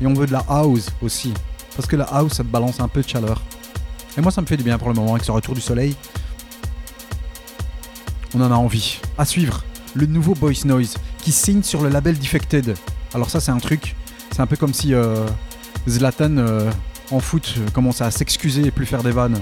Et 0.00 0.06
on 0.06 0.14
veut 0.14 0.26
de 0.26 0.32
la 0.32 0.44
house 0.48 0.88
aussi. 1.02 1.34
Parce 1.76 1.86
que 1.86 1.96
la 1.96 2.04
house, 2.04 2.32
ça 2.32 2.44
balance 2.44 2.80
un 2.80 2.88
peu 2.88 3.02
de 3.02 3.08
chaleur. 3.08 3.42
Et 4.16 4.22
moi, 4.22 4.32
ça 4.32 4.40
me 4.40 4.46
fait 4.46 4.56
du 4.56 4.64
bien 4.64 4.78
pour 4.78 4.88
le 4.88 4.94
moment 4.94 5.12
avec 5.12 5.24
ce 5.24 5.32
retour 5.32 5.54
du 5.54 5.60
soleil. 5.60 5.94
On 8.34 8.40
en 8.40 8.50
a 8.50 8.56
envie. 8.56 9.00
À 9.18 9.26
suivre 9.26 9.62
le 9.94 10.06
nouveau 10.06 10.34
Boys 10.34 10.64
Noise 10.64 10.96
qui 11.18 11.32
signe 11.32 11.62
sur 11.62 11.82
le 11.82 11.88
label 11.88 12.18
Defected. 12.18 12.76
Alors 13.14 13.30
ça 13.30 13.40
c'est 13.40 13.52
un 13.52 13.58
truc, 13.58 13.94
c'est 14.32 14.40
un 14.40 14.46
peu 14.46 14.56
comme 14.56 14.74
si 14.74 14.92
euh, 14.92 15.26
Zlatan 15.88 16.36
euh, 16.36 16.70
en 17.10 17.20
foot 17.20 17.54
euh, 17.58 17.70
commençait 17.70 18.04
à 18.04 18.10
s'excuser 18.10 18.66
et 18.66 18.70
plus 18.70 18.86
faire 18.86 19.02
des 19.02 19.12
vannes. 19.12 19.38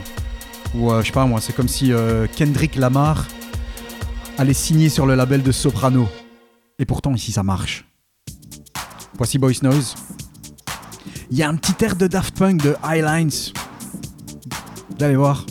Ou 0.74 0.90
je 1.00 1.06
sais 1.06 1.12
pas 1.12 1.26
moi, 1.26 1.38
c'est 1.42 1.54
comme 1.54 1.68
si 1.68 1.92
Kendrick 2.34 2.76
Lamar 2.76 3.26
allait 4.38 4.54
signer 4.54 4.88
sur 4.88 5.04
le 5.04 5.14
label 5.14 5.42
de 5.42 5.52
Soprano. 5.52 6.08
Et 6.78 6.86
pourtant 6.86 7.14
ici 7.14 7.30
ça 7.30 7.42
marche. 7.42 7.84
Voici 9.18 9.38
Boys 9.38 9.60
Noise. 9.62 9.94
Il 11.30 11.36
y 11.36 11.42
a 11.42 11.48
un 11.48 11.56
petit 11.56 11.84
air 11.84 11.94
de 11.94 12.06
Daft 12.06 12.38
Punk 12.38 12.62
de 12.62 12.74
Highlines. 12.82 13.52
Vous 14.96 15.04
allez 15.04 15.16
voir. 15.16 15.44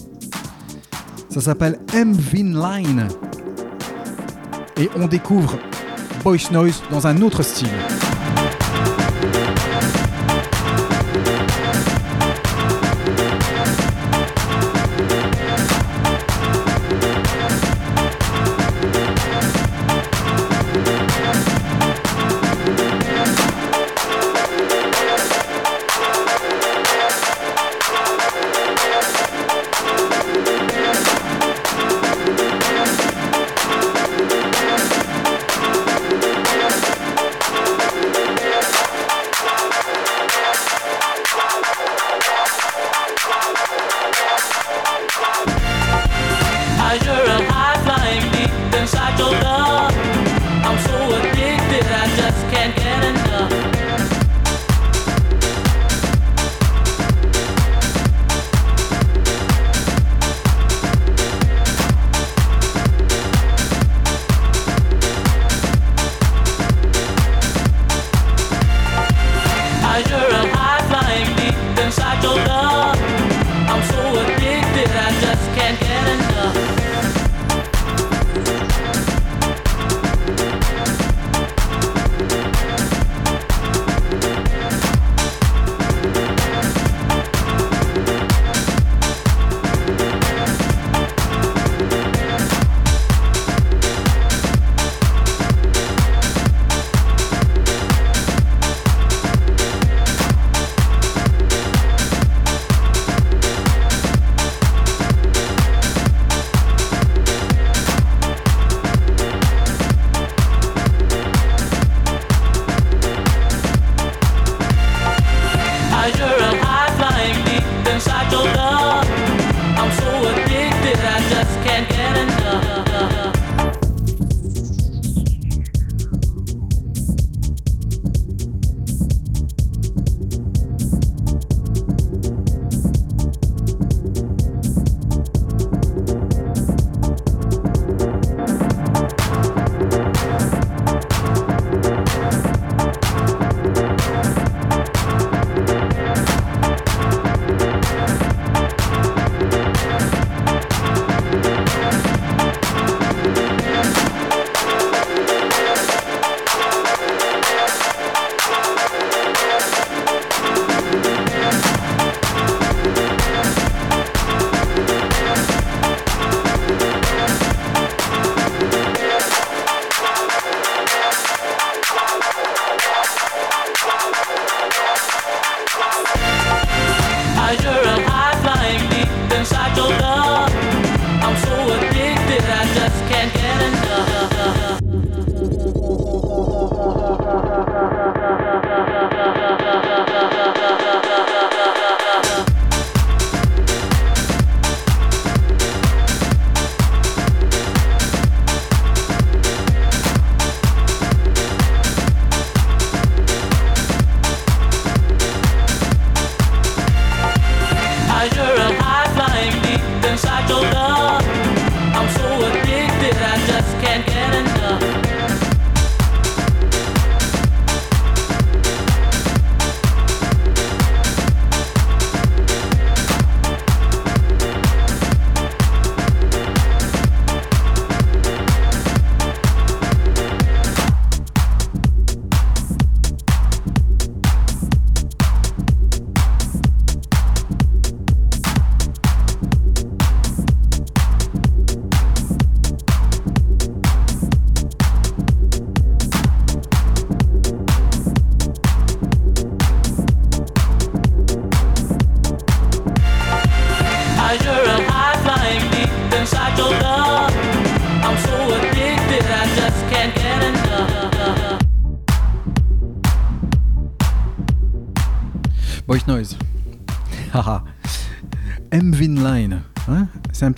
Ça 1.30 1.40
s'appelle 1.40 1.80
M. 1.94 2.18
Line 2.34 3.08
et 4.82 4.90
on 4.96 5.08
découvre 5.08 5.60
Boys 6.24 6.50
Noise 6.52 6.82
dans 6.90 7.06
un 7.06 7.22
autre 7.22 7.44
style. 7.44 7.70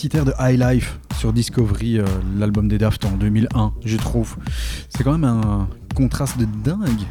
De 0.10 0.34
High 0.38 0.60
Life 0.60 1.00
sur 1.18 1.32
Discovery, 1.32 1.98
euh, 1.98 2.06
l'album 2.38 2.68
des 2.68 2.78
Daft 2.78 3.06
en 3.06 3.12
2001, 3.12 3.74
je 3.86 3.96
trouve. 3.96 4.36
C'est 4.90 5.02
quand 5.02 5.14
même 5.14 5.24
un 5.24 5.70
contraste 5.96 6.38
de 6.38 6.46
dingue. 6.64 7.06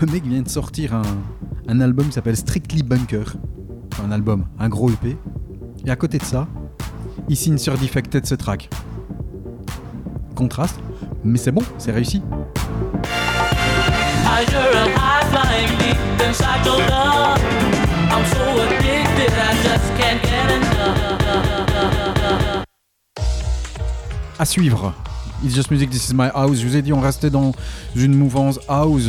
Le 0.00 0.06
mec 0.08 0.26
vient 0.26 0.42
de 0.42 0.48
sortir 0.48 0.94
un, 0.94 1.02
un 1.68 1.80
album 1.80 2.06
qui 2.08 2.12
s'appelle 2.12 2.36
Strictly 2.36 2.82
Bunker. 2.82 3.34
Un 4.04 4.12
album, 4.12 4.44
un 4.58 4.68
gros 4.68 4.90
EP. 4.90 5.16
Et 5.86 5.90
à 5.90 5.96
côté 5.96 6.18
de 6.18 6.24
ça, 6.24 6.46
il 7.30 7.36
signe 7.36 7.56
sur 7.56 7.78
Defected 7.78 8.26
ce 8.26 8.34
track. 8.34 8.68
Contraste, 10.34 10.78
mais 11.24 11.38
c'est 11.38 11.52
bon, 11.52 11.62
c'est 11.78 11.92
réussi. 11.92 12.22
À 24.38 24.44
suivre. 24.44 24.94
It's 25.44 25.54
Just 25.54 25.70
Music, 25.70 25.90
This 25.90 26.10
Is 26.10 26.14
My 26.14 26.28
House. 26.34 26.58
Je 26.58 26.66
vous 26.66 26.76
ai 26.76 26.82
dit, 26.82 26.92
on 26.92 27.00
restait 27.00 27.30
dans 27.30 27.52
une 27.96 28.14
mouvance 28.14 28.60
house. 28.68 29.08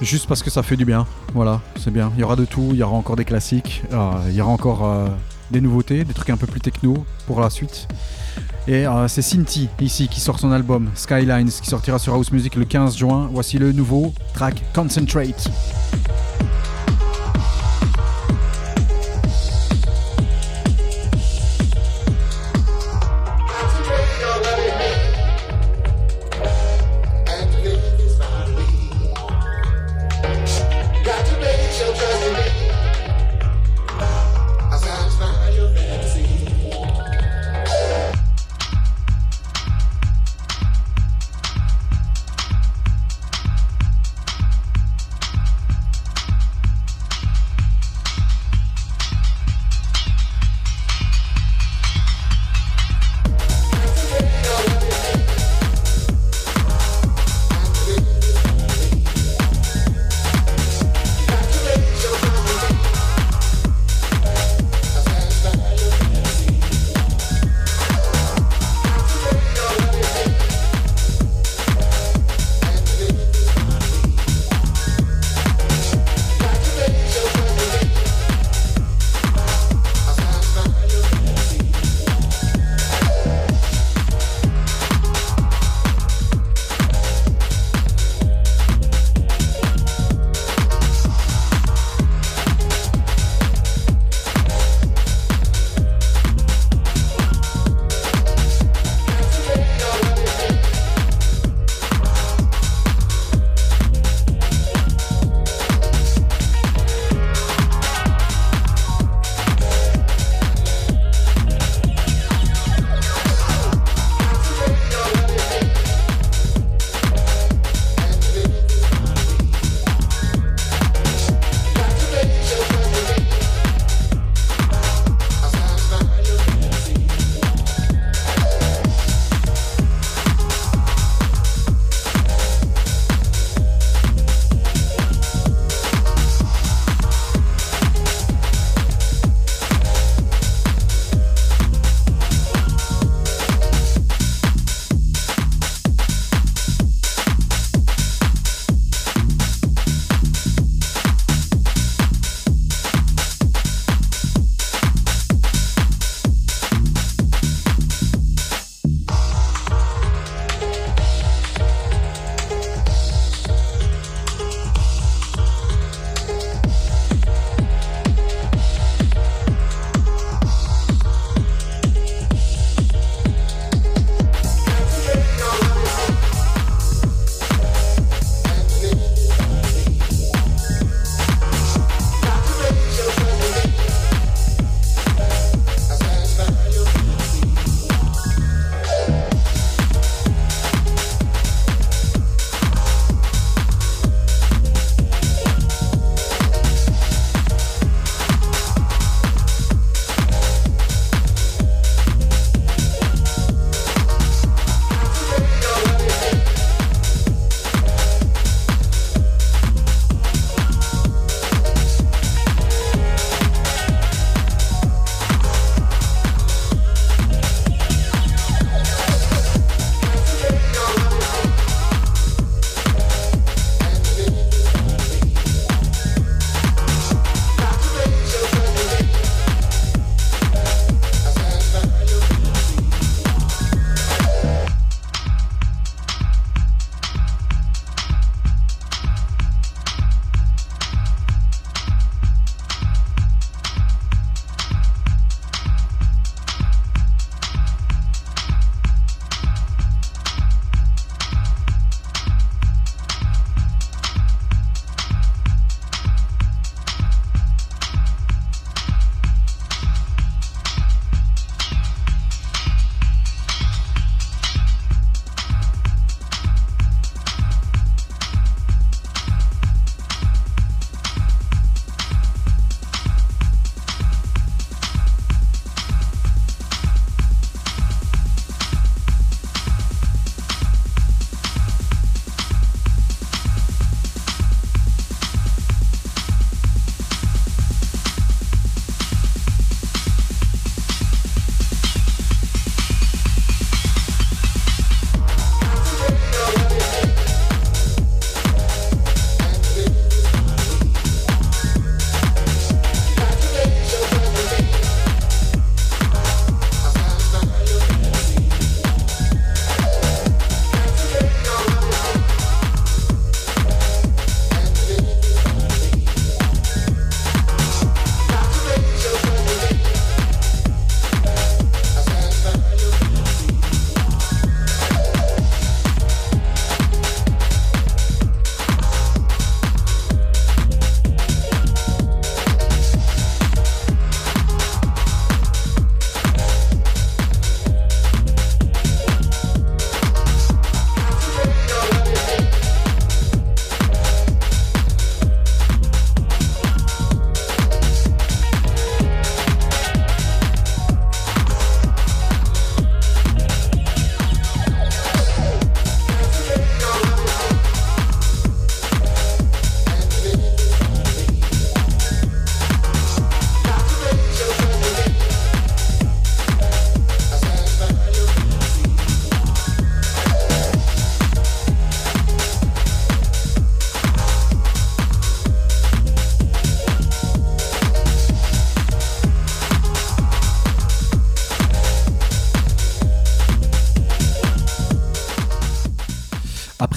Juste 0.00 0.26
parce 0.26 0.42
que 0.42 0.48
ça 0.50 0.62
fait 0.62 0.76
du 0.76 0.84
bien. 0.86 1.06
Voilà, 1.34 1.60
c'est 1.78 1.90
bien. 1.90 2.10
Il 2.16 2.20
y 2.20 2.24
aura 2.24 2.36
de 2.36 2.46
tout. 2.46 2.68
Il 2.70 2.76
y 2.78 2.82
aura 2.82 2.96
encore 2.96 3.16
des 3.16 3.26
classiques. 3.26 3.82
euh, 3.92 4.12
il 4.28 4.34
y 4.34 4.40
aura 4.40 4.50
encore 4.52 4.84
euh, 4.86 5.08
des 5.50 5.60
nouveautés, 5.60 6.04
des 6.04 6.14
trucs 6.14 6.30
un 6.30 6.38
peu 6.38 6.46
plus 6.46 6.60
techno 6.60 7.04
pour 7.26 7.40
la 7.40 7.50
suite. 7.50 7.88
Et 8.66 8.86
euh, 8.86 9.08
c'est 9.08 9.22
Cinti 9.22 9.68
ici 9.80 10.08
qui 10.08 10.20
sort 10.20 10.38
son 10.38 10.52
album 10.52 10.88
Skylines 10.94 11.50
qui 11.50 11.68
sortira 11.68 11.98
sur 11.98 12.14
House 12.14 12.32
Music 12.32 12.54
le 12.54 12.64
15 12.64 12.96
juin. 12.96 13.28
Voici 13.32 13.58
le 13.58 13.72
nouveau 13.72 14.14
track 14.32 14.62
Concentrate. 14.74 15.50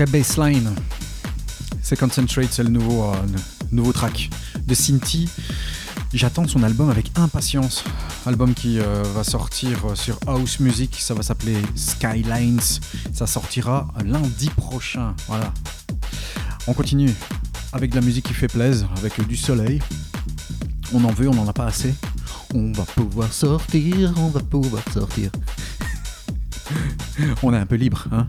Après 0.04 0.20
Baseline, 0.20 0.70
c'est 1.82 1.98
Concentrate, 1.98 2.50
c'est 2.52 2.64
le 2.64 2.70
nouveau, 2.70 3.06
euh, 3.06 3.16
nouveau 3.72 3.94
track 3.94 4.30
de 4.68 4.74
Cinti. 4.74 5.30
J'attends 6.14 6.46
son 6.46 6.62
album 6.64 6.90
avec 6.90 7.10
impatience. 7.16 7.86
Album 8.26 8.54
qui 8.54 8.82
euh, 8.82 9.02
va 9.16 9.24
sortir 9.24 9.86
euh, 9.86 9.96
sur 9.96 10.20
House 10.28 10.60
Music, 10.60 10.98
ça 11.00 11.14
va 11.14 11.24
s'appeler 11.24 11.56
Skylines. 11.76 12.60
Ça 13.14 13.26
sortira 13.26 13.88
lundi 14.04 14.50
prochain. 14.50 15.16
Voilà. 15.30 15.54
On 16.68 16.74
continue 16.74 17.14
avec 17.72 17.92
de 17.92 17.96
la 17.96 18.02
musique 18.02 18.26
qui 18.26 18.34
fait 18.34 18.50
plaisir, 18.50 18.90
avec 18.98 19.26
du 19.26 19.38
soleil. 19.38 19.80
On 20.94 21.02
en 21.06 21.14
veut, 21.14 21.30
on 21.30 21.34
n'en 21.34 21.48
a 21.48 21.54
pas 21.54 21.68
assez. 21.68 21.96
On 22.54 22.74
va 22.74 22.84
pouvoir 22.84 23.32
sortir, 23.32 24.14
on 24.18 24.28
va 24.28 24.42
pouvoir 24.42 24.84
sortir. 24.92 25.32
on 27.42 27.54
est 27.54 27.58
un 27.58 27.66
peu 27.66 27.76
libre, 27.76 28.06
hein? 28.12 28.28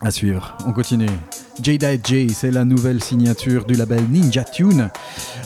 À 0.00 0.12
suivre, 0.12 0.56
on 0.64 0.72
continue. 0.72 1.10
Jada 1.60 1.96
J, 2.00 2.30
c'est 2.30 2.52
la 2.52 2.64
nouvelle 2.64 3.02
signature 3.02 3.64
du 3.64 3.74
label 3.74 4.04
Ninja 4.08 4.44
Tune. 4.44 4.90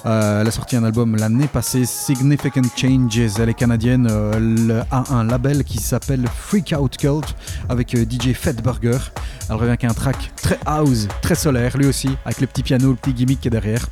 Euh, 0.05 0.42
elle 0.42 0.46
a 0.46 0.50
sorti 0.50 0.76
un 0.76 0.84
album 0.84 1.16
l'année 1.16 1.46
passée, 1.46 1.86
Significant 1.86 2.61
Changes. 2.76 3.40
Elle 3.40 3.48
est 3.48 3.55
canadienne, 3.55 4.07
euh, 4.11 4.82
a 4.90 5.05
un 5.11 5.24
label 5.24 5.64
qui 5.64 5.78
s'appelle 5.78 6.26
Freak 6.28 6.74
Out 6.78 6.98
Cult 6.98 7.34
avec 7.70 7.94
euh, 7.94 8.05
DJ 8.05 8.34
Fatburger. 8.34 8.98
Elle 9.48 9.55
revient 9.55 9.68
avec 9.68 9.84
un 9.84 9.94
track 9.94 10.32
très 10.36 10.59
house, 10.66 11.09
très 11.22 11.34
solaire, 11.34 11.78
lui 11.78 11.86
aussi, 11.86 12.11
avec 12.26 12.42
le 12.42 12.46
petit 12.46 12.62
piano, 12.62 12.90
le 12.90 12.96
petit 12.96 13.14
gimmick 13.14 13.40
qui 13.40 13.48
est 13.48 13.50
derrière. 13.50 13.86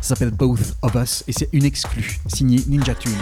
Ça 0.00 0.14
s'appelle 0.14 0.32
Both 0.32 0.74
of 0.82 0.94
Us 0.96 1.22
et 1.28 1.32
c'est 1.32 1.48
une 1.52 1.64
exclue 1.64 2.18
signée 2.26 2.64
Ninja 2.66 2.96
Tune. 2.96 3.12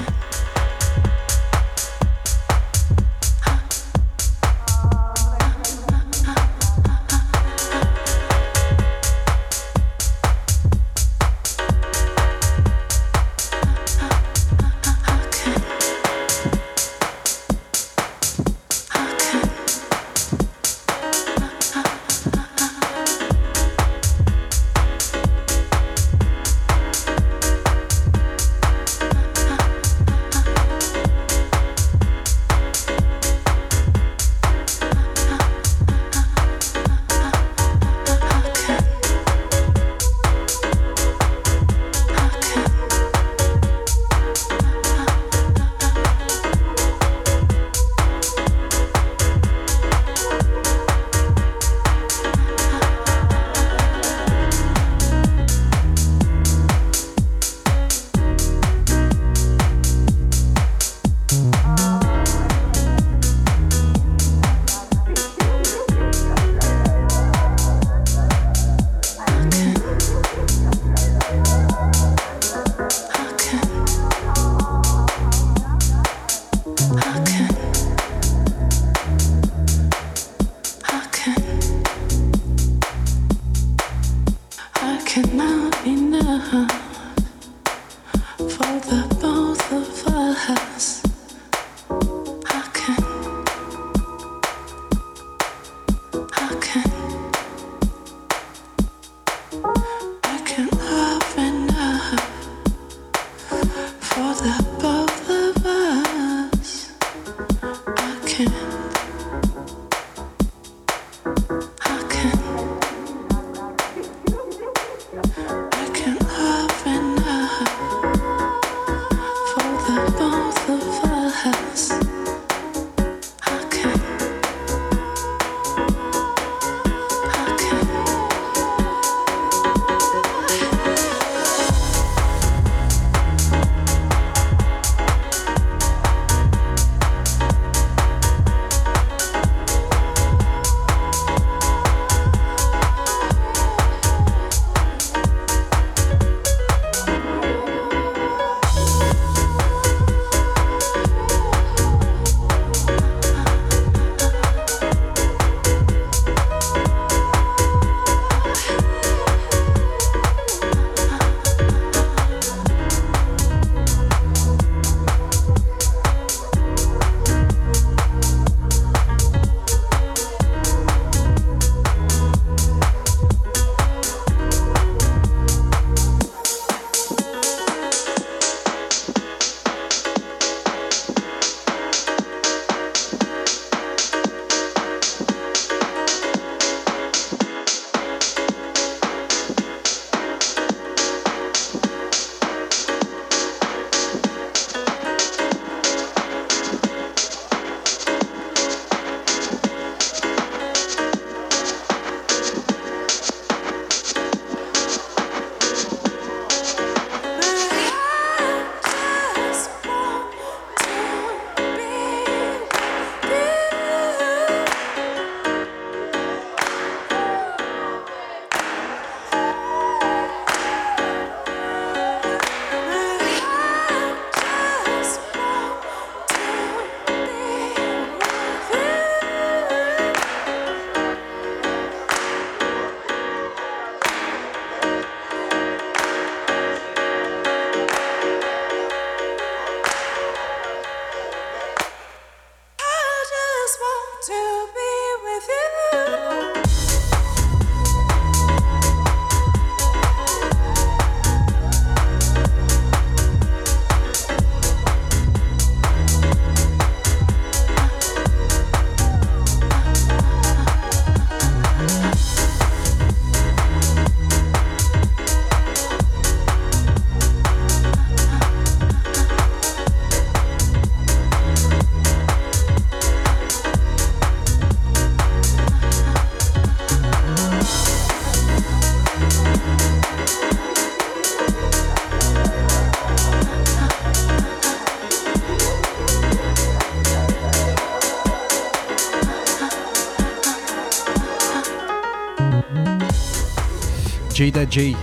Jada 294.44 294.68
J 294.68 294.94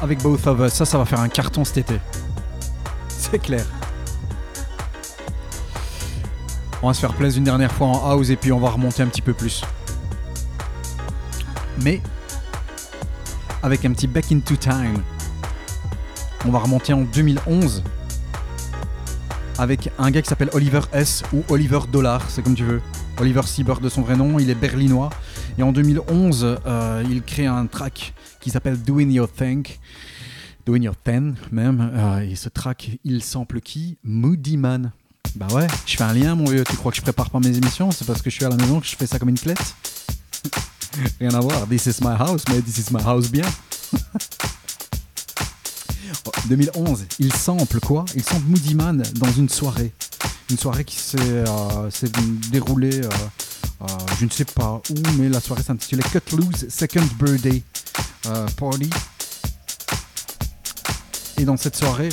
avec 0.00 0.22
Both 0.22 0.46
of 0.46 0.60
Us. 0.60 0.72
Ça, 0.72 0.86
ça 0.86 0.96
va 0.96 1.04
faire 1.04 1.20
un 1.20 1.28
carton 1.28 1.64
cet 1.64 1.78
été. 1.78 2.00
C'est 3.08 3.38
clair. 3.38 3.66
On 6.82 6.88
va 6.88 6.94
se 6.94 7.00
faire 7.00 7.12
plaisir 7.12 7.38
une 7.38 7.44
dernière 7.44 7.72
fois 7.72 7.88
en 7.88 8.10
house 8.10 8.30
et 8.30 8.36
puis 8.36 8.50
on 8.50 8.60
va 8.60 8.70
remonter 8.70 9.02
un 9.02 9.08
petit 9.08 9.20
peu 9.20 9.34
plus. 9.34 9.62
Mais 11.82 12.00
avec 13.62 13.84
un 13.84 13.92
petit 13.92 14.06
back 14.06 14.32
into 14.32 14.56
time. 14.56 15.02
On 16.46 16.50
va 16.50 16.60
remonter 16.60 16.92
en 16.92 17.02
2011 17.02 17.82
avec 19.58 19.90
un 19.98 20.10
gars 20.10 20.22
qui 20.22 20.28
s'appelle 20.28 20.50
Oliver 20.52 20.80
S 20.92 21.24
ou 21.34 21.42
Oliver 21.48 21.80
Dollar, 21.92 22.22
c'est 22.30 22.42
comme 22.42 22.54
tu 22.54 22.64
veux. 22.64 22.80
Oliver 23.20 23.42
Sieber 23.42 23.80
de 23.80 23.88
son 23.88 24.02
vrai 24.02 24.16
nom, 24.16 24.38
il 24.38 24.48
est 24.48 24.54
berlinois. 24.54 25.10
Et 25.58 25.62
en 25.64 25.72
2011, 25.72 26.58
euh, 26.64 27.04
il 27.10 27.22
crée 27.22 27.46
un 27.46 27.66
track 27.66 28.14
qui 28.48 28.52
s'appelle 28.52 28.80
Doing 28.80 29.10
Your 29.10 29.30
Thing. 29.30 29.66
Doing 30.64 30.80
Your 30.84 30.96
Thing, 30.96 31.34
même. 31.52 31.92
Euh, 31.94 32.20
et 32.20 32.34
ce 32.34 32.48
track, 32.48 32.98
il 33.04 33.22
sample 33.22 33.60
qui? 33.60 33.98
Moody 34.02 34.56
Man. 34.56 34.90
Bah 35.36 35.48
ouais, 35.52 35.66
je 35.84 35.98
fais 35.98 36.04
un 36.04 36.14
lien, 36.14 36.34
mon 36.34 36.46
vieux. 36.46 36.64
Tu 36.64 36.74
crois 36.76 36.90
que 36.90 36.96
je 36.96 37.02
prépare 37.02 37.28
pas 37.28 37.40
mes 37.40 37.54
émissions? 37.54 37.90
C'est 37.90 38.06
parce 38.06 38.22
que 38.22 38.30
je 38.30 38.36
suis 38.36 38.46
à 38.46 38.48
la 38.48 38.56
maison 38.56 38.80
que 38.80 38.86
je 38.86 38.96
fais 38.96 39.06
ça 39.06 39.18
comme 39.18 39.28
une 39.28 39.38
clette 39.38 39.74
Rien 41.20 41.34
à 41.34 41.40
voir. 41.40 41.66
This 41.68 41.84
is 41.84 41.96
my 42.00 42.16
house, 42.18 42.42
mais 42.48 42.62
this 42.62 42.78
is 42.78 42.86
my 42.90 43.02
house 43.02 43.30
bien. 43.30 43.44
2011, 46.48 47.04
il 47.18 47.34
sample 47.34 47.80
quoi? 47.80 48.06
Il 48.14 48.24
sample 48.24 48.46
Moody 48.46 48.74
Man 48.74 49.02
dans 49.16 49.32
une 49.32 49.50
soirée. 49.50 49.92
Une 50.50 50.56
soirée 50.56 50.84
qui 50.84 50.96
s'est 50.96 51.18
euh, 51.20 51.90
déroulée, 52.50 53.02
euh, 53.04 53.10
euh, 53.82 53.86
je 54.18 54.24
ne 54.24 54.30
sais 54.30 54.46
pas 54.46 54.80
où, 54.88 54.94
mais 55.18 55.28
la 55.28 55.40
soirée 55.40 55.62
s'intitulait 55.62 56.02
Cut 56.04 56.34
Loose 56.34 56.66
Second 56.70 57.04
Birthday 57.20 57.62
euh, 58.28 58.46
Party. 58.56 58.90
Et 61.38 61.44
dans 61.44 61.56
cette 61.56 61.76
soirée, 61.76 62.08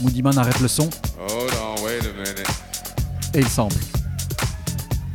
Moody 0.00 0.22
Man 0.22 0.38
arrête 0.38 0.60
le 0.60 0.68
son 0.68 0.88
Hold 1.28 1.52
on, 1.62 1.82
wait 1.82 1.98
a 2.00 2.12
minute. 2.12 2.46
et 3.34 3.40
il 3.40 3.48
sample. 3.48 3.76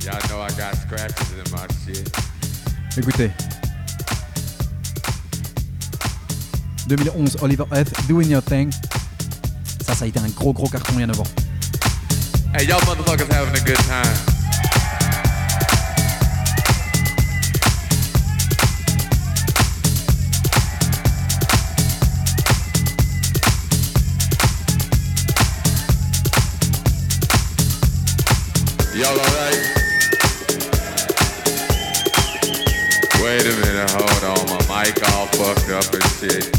Y'all 0.04 0.18
know 0.28 0.42
I 0.42 0.50
got 0.58 0.76
scratches 0.82 1.28
in 1.34 1.52
my 1.52 1.66
shit. 1.86 2.10
Écoutez. 2.98 3.32
2011, 6.88 7.38
Oliver 7.42 7.66
Heath, 7.72 7.92
Doing 8.08 8.30
Your 8.30 8.42
Thing. 8.42 8.72
Ça, 9.86 9.94
ça 9.96 10.06
a 10.06 10.08
été 10.08 10.20
un 10.20 10.28
gros 10.30 10.54
gros 10.54 10.68
carton 10.68 10.94
il 10.96 11.02
y 11.02 11.04
a 11.04 11.08
avant. 11.10 11.24
Hey, 12.54 12.66
y'all 12.68 12.80
motherfuckers 12.82 13.32
having 13.32 13.56
a 13.56 13.64
good 13.64 13.78
time. 13.88 14.29
Y'all 29.00 29.18
alright? 29.18 29.56
Wait 33.24 33.46
a 33.46 33.56
minute, 33.62 33.90
hold 33.92 34.24
on. 34.26 34.68
My 34.68 34.84
mic 34.84 35.14
all 35.14 35.28
fucked 35.28 35.70
up 35.70 35.94
and 35.94 36.04
shit. 36.20 36.59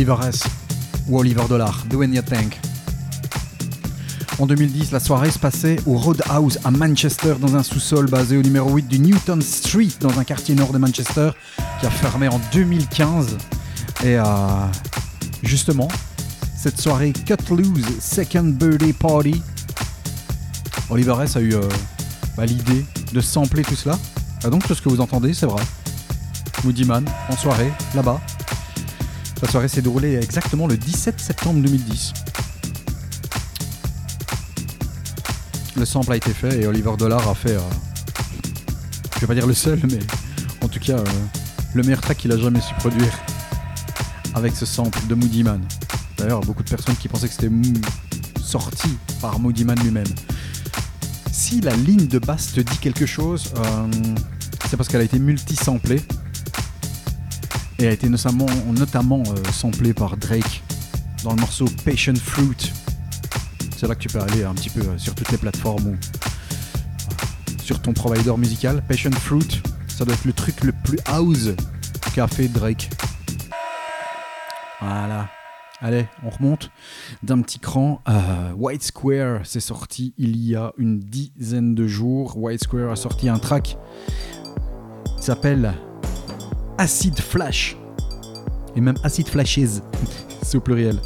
Oliver 0.00 0.28
S. 0.30 0.44
ou 1.10 1.18
Oliver 1.18 1.44
Dollar, 1.46 1.84
Do 1.90 2.02
You 2.02 2.22
Think. 2.22 2.58
En 4.38 4.46
2010, 4.46 4.92
la 4.92 4.98
soirée 4.98 5.30
se 5.30 5.38
passait 5.38 5.76
au 5.84 5.98
Roadhouse 5.98 6.58
à 6.64 6.70
Manchester 6.70 7.34
dans 7.38 7.54
un 7.54 7.62
sous-sol 7.62 8.08
basé 8.08 8.38
au 8.38 8.42
numéro 8.42 8.70
8 8.70 8.88
du 8.88 8.98
Newton 8.98 9.42
Street 9.42 9.90
dans 10.00 10.18
un 10.18 10.24
quartier 10.24 10.54
nord 10.54 10.72
de 10.72 10.78
Manchester 10.78 11.32
qui 11.80 11.86
a 11.86 11.90
fermé 11.90 12.28
en 12.28 12.40
2015. 12.50 13.36
Et 14.02 14.16
euh, 14.16 14.24
justement, 15.42 15.88
cette 16.56 16.80
soirée 16.80 17.12
Cut 17.12 17.54
Loose 17.54 17.84
Second 18.00 18.54
Birthday 18.58 18.94
Party, 18.94 19.42
Oliver 20.88 21.16
S 21.24 21.36
a 21.36 21.42
eu 21.42 21.52
euh, 21.52 21.60
bah, 22.38 22.46
l'idée 22.46 22.86
de 23.12 23.20
sampler 23.20 23.64
tout 23.64 23.76
cela. 23.76 23.98
Ah 24.44 24.48
donc 24.48 24.66
tout 24.66 24.74
ce 24.74 24.80
que 24.80 24.88
vous 24.88 25.02
entendez, 25.02 25.34
c'est 25.34 25.44
vrai. 25.44 25.62
Moody 26.64 26.86
Man 26.86 27.04
en 27.28 27.36
soirée, 27.36 27.70
là-bas, 27.94 28.18
la 29.42 29.48
soirée 29.48 29.68
s'est 29.68 29.82
déroulée 29.82 30.16
exactement 30.16 30.66
le 30.66 30.76
17 30.76 31.18
septembre 31.18 31.62
2010. 31.62 32.12
Le 35.76 35.84
sample 35.86 36.12
a 36.12 36.16
été 36.16 36.32
fait 36.32 36.60
et 36.60 36.66
Oliver 36.66 36.92
Dollar 36.98 37.26
a 37.26 37.34
fait, 37.34 37.56
euh, 37.56 37.60
je 39.14 39.20
vais 39.20 39.26
pas 39.26 39.34
dire 39.34 39.46
le 39.46 39.54
seul, 39.54 39.80
mais 39.90 39.98
en 40.62 40.68
tout 40.68 40.78
cas 40.78 40.98
euh, 40.98 41.04
le 41.74 41.82
meilleur 41.82 42.00
track 42.02 42.18
qu'il 42.18 42.32
a 42.32 42.36
jamais 42.36 42.60
su 42.60 42.74
produire 42.74 43.12
avec 44.34 44.54
ce 44.54 44.66
sample 44.66 45.06
de 45.08 45.14
Moody 45.14 45.42
Man. 45.42 45.62
D'ailleurs, 46.18 46.40
beaucoup 46.40 46.62
de 46.62 46.68
personnes 46.68 46.96
qui 46.96 47.08
pensaient 47.08 47.28
que 47.28 47.34
c'était 47.34 47.50
sorti 48.42 48.98
par 49.22 49.38
Moody 49.38 49.64
Man 49.64 49.78
lui-même. 49.82 50.06
Si 51.32 51.62
la 51.62 51.74
ligne 51.74 52.06
de 52.06 52.18
basse 52.18 52.52
te 52.52 52.60
dit 52.60 52.78
quelque 52.78 53.06
chose, 53.06 53.52
euh, 53.56 53.86
c'est 54.68 54.76
parce 54.76 54.88
qu'elle 54.88 55.00
a 55.00 55.04
été 55.04 55.18
multi-samplée 55.18 56.02
et 57.80 57.88
a 57.88 57.92
été 57.92 58.08
notamment, 58.10 58.46
notamment 58.72 59.22
euh, 59.28 59.50
samplé 59.52 59.94
par 59.94 60.18
Drake 60.18 60.62
dans 61.24 61.30
le 61.30 61.40
morceau 61.40 61.64
Patient 61.84 62.14
Fruit. 62.14 62.72
C'est 63.74 63.88
là 63.88 63.94
que 63.94 64.00
tu 64.00 64.08
peux 64.08 64.20
aller 64.20 64.44
un 64.44 64.52
petit 64.54 64.68
peu 64.68 64.82
euh, 64.82 64.98
sur 64.98 65.14
toutes 65.14 65.30
les 65.32 65.38
plateformes 65.38 65.86
ou 65.86 65.92
euh, 65.92 67.56
sur 67.62 67.80
ton 67.80 67.94
provider 67.94 68.36
musical. 68.36 68.82
Patient 68.86 69.12
Fruit, 69.12 69.62
ça 69.88 70.04
doit 70.04 70.14
être 70.14 70.26
le 70.26 70.34
truc 70.34 70.62
le 70.62 70.72
plus 70.84 70.98
house 71.06 71.48
qu'a 72.14 72.28
fait 72.28 72.48
Drake. 72.48 72.90
Voilà. 74.80 75.28
Allez, 75.80 76.06
on 76.22 76.28
remonte 76.28 76.70
d'un 77.22 77.40
petit 77.40 77.58
cran. 77.58 78.02
White 78.54 78.82
Square, 78.82 79.40
c'est 79.44 79.60
sorti 79.60 80.12
il 80.18 80.36
y 80.36 80.54
a 80.54 80.74
une 80.76 81.00
dizaine 81.00 81.74
de 81.74 81.86
jours. 81.86 82.36
White 82.36 82.64
Square 82.64 82.90
a 82.90 82.96
sorti 82.96 83.30
un 83.30 83.38
track 83.38 83.78
qui 85.16 85.24
s'appelle 85.24 85.72
Acid 86.80 87.20
Flash. 87.20 87.76
Et 88.74 88.80
même 88.80 88.96
Acid 89.04 89.28
Flashes, 89.28 89.82
c'est 90.42 90.56
au 90.56 90.62
pluriel. 90.62 90.98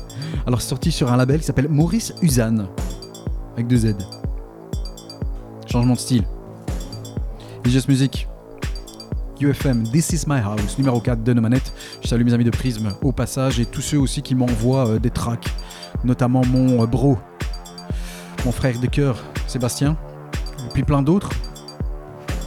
Alors 0.46 0.62
sorti 0.62 0.92
sur 0.92 1.12
un 1.12 1.16
label 1.16 1.40
qui 1.40 1.46
s'appelle 1.46 1.68
Maurice 1.68 2.14
Usan, 2.22 2.68
avec 3.54 3.66
deux 3.66 3.78
Z. 3.78 3.96
Changement 5.66 5.94
de 5.94 5.98
style. 5.98 6.22
Music. 7.88 8.28
UFM, 9.40 9.82
This 9.88 10.12
is 10.12 10.24
my 10.28 10.38
house, 10.38 10.78
numéro 10.78 11.00
4 11.00 11.24
de 11.24 11.32
nos 11.32 11.42
manettes. 11.42 11.72
Je 12.02 12.06
salue 12.06 12.22
mes 12.22 12.34
amis 12.34 12.44
de 12.44 12.50
Prism 12.50 12.94
au 13.02 13.10
passage 13.10 13.58
et 13.58 13.66
tous 13.66 13.80
ceux 13.80 13.98
aussi 13.98 14.22
qui 14.22 14.36
m'envoient 14.36 14.86
euh, 14.90 14.98
des 15.00 15.10
tracks, 15.10 15.52
notamment 16.04 16.42
mon 16.46 16.84
euh, 16.84 16.86
bro, 16.86 17.18
mon 18.44 18.52
frère 18.52 18.78
de 18.78 18.86
cœur 18.86 19.24
Sébastien, 19.48 19.96
et 20.64 20.72
puis 20.72 20.84
plein 20.84 21.02
d'autres, 21.02 21.30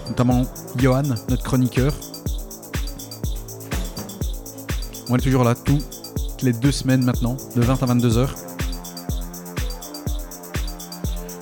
notamment 0.08 0.44
Johan, 0.78 1.04
notre 1.28 1.44
chroniqueur, 1.44 1.94
on 5.10 5.16
est 5.16 5.22
toujours 5.22 5.44
là 5.44 5.56
toutes 5.56 6.42
les 6.42 6.54
deux 6.54 6.72
semaines 6.72 7.04
maintenant, 7.04 7.38
de 7.56 7.62
20 7.62 7.82
à 7.84 7.86
22 7.86 8.18
heures. 8.18 8.36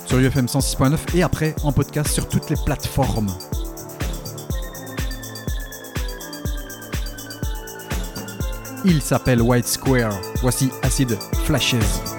Sur 0.05 0.19
UFM 0.19 0.45
106.9 0.45 0.97
et 1.15 1.23
après 1.23 1.55
en 1.63 1.71
podcast 1.71 2.11
sur 2.11 2.29
toutes 2.29 2.49
les 2.49 2.57
plateformes. 2.63 3.31
Il 8.85 9.01
s'appelle 9.01 9.41
White 9.41 9.67
Square. 9.67 10.13
Voici 10.41 10.69
Acid 10.83 11.17
Flashes. 11.45 12.14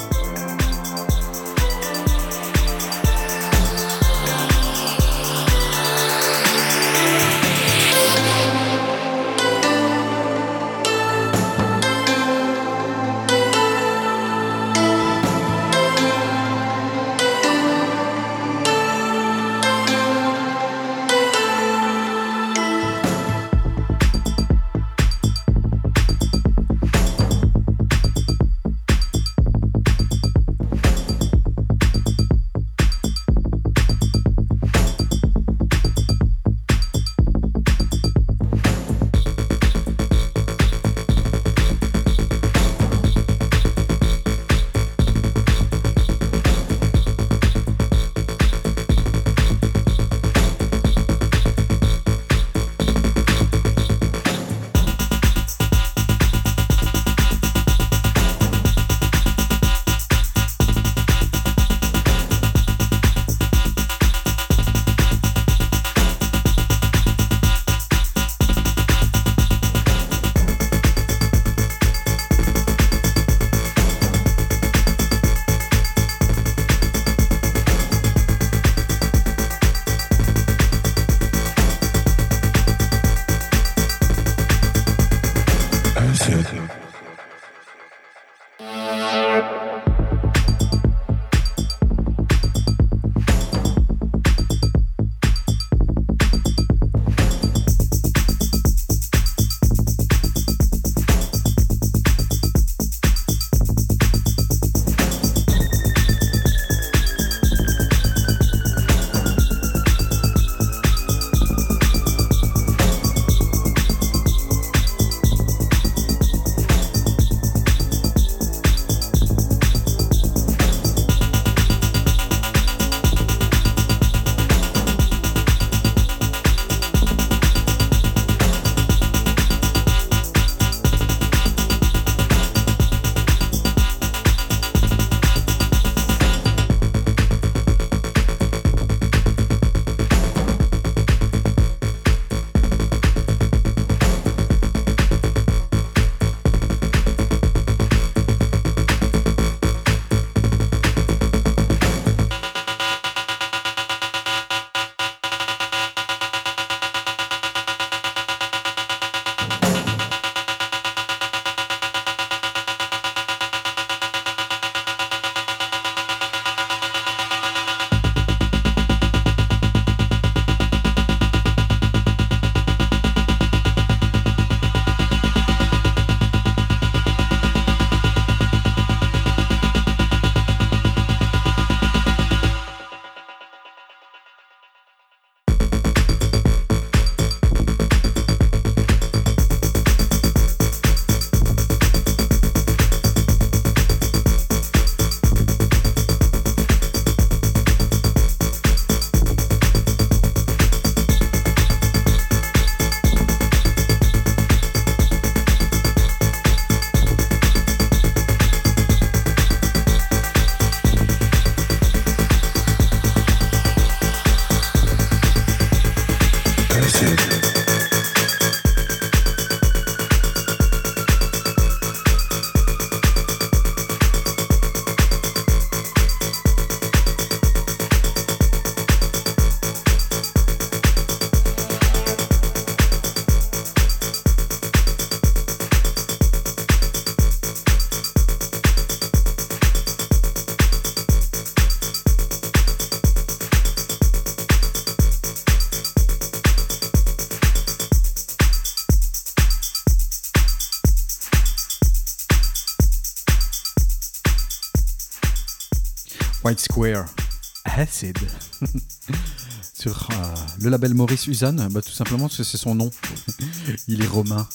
Acid. 257.65 258.19
Sur 259.73 260.11
euh, 260.11 260.35
le 260.61 260.69
label 260.69 260.93
Maurice 260.93 261.27
Usan, 261.27 261.55
bah, 261.71 261.81
tout 261.81 261.91
simplement 261.91 262.25
parce 262.25 262.37
que 262.37 262.45
c'est 262.45 262.59
son 262.59 262.75
nom. 262.75 262.91
Il 263.89 264.03
est 264.03 264.07
romain. 264.07 264.47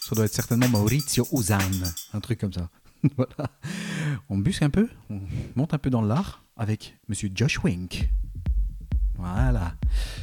Ça 0.00 0.14
doit 0.14 0.26
être 0.26 0.34
certainement 0.34 0.68
Maurizio 0.68 1.26
Usan, 1.32 1.58
un 2.14 2.20
truc 2.20 2.38
comme 2.38 2.52
ça. 2.52 2.68
voilà. 3.16 3.50
On 4.28 4.38
busque 4.38 4.62
un 4.62 4.70
peu, 4.70 4.88
on 5.10 5.20
monte 5.56 5.74
un 5.74 5.78
peu 5.78 5.90
dans 5.90 6.02
l'art 6.02 6.44
avec 6.56 6.96
Monsieur 7.08 7.28
Josh 7.34 7.58
Wink. 7.64 8.08
Voilà. 9.16 9.74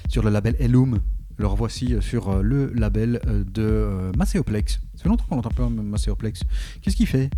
Sur 0.08 0.24
le 0.24 0.30
label 0.30 0.56
Elum. 0.58 1.00
Le 1.36 1.48
revoici 1.48 1.96
euh, 1.96 2.02
sur 2.02 2.30
euh, 2.30 2.42
le 2.42 2.72
label 2.74 3.20
de 3.26 4.12
Macéoplex. 4.18 4.80
Ça 4.96 5.04
fait 5.04 5.10
longtemps 5.10 5.26
qu'on 5.28 5.36
n'entend 5.36 5.50
pas 5.50 5.68
Macéoplex. 5.68 6.44
Qu'est-ce 6.82 6.96
qu'il 6.96 7.08
fait? 7.08 7.30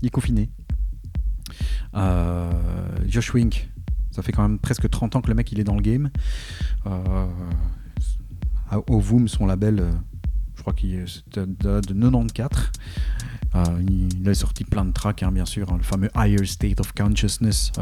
Il 0.00 0.06
est 0.06 0.10
confiné. 0.10 0.48
Euh, 1.94 2.50
Josh 3.06 3.34
Wink, 3.34 3.68
ça 4.10 4.22
fait 4.22 4.32
quand 4.32 4.42
même 4.42 4.58
presque 4.58 4.88
30 4.88 5.16
ans 5.16 5.20
que 5.20 5.28
le 5.28 5.34
mec 5.34 5.50
il 5.52 5.60
est 5.60 5.64
dans 5.64 5.76
le 5.76 5.82
game. 5.82 6.10
Euh, 6.86 7.26
Voom, 8.88 9.28
son 9.28 9.46
label, 9.46 9.80
euh, 9.80 9.90
je 10.56 10.60
crois 10.62 10.72
qu'il 10.72 10.94
est 10.94 11.24
de, 11.34 11.44
de 11.80 11.92
94. 11.92 12.70
Euh, 13.56 13.64
il, 13.88 14.28
a 14.28 14.34
sorti 14.34 14.62
plein 14.62 14.84
de 14.84 14.92
tracks, 14.92 15.24
hein, 15.24 15.32
bien 15.32 15.44
sûr, 15.44 15.72
hein, 15.72 15.76
le 15.76 15.82
fameux 15.82 16.08
Higher 16.14 16.44
State 16.46 16.78
of 16.78 16.92
Consciousness. 16.92 17.72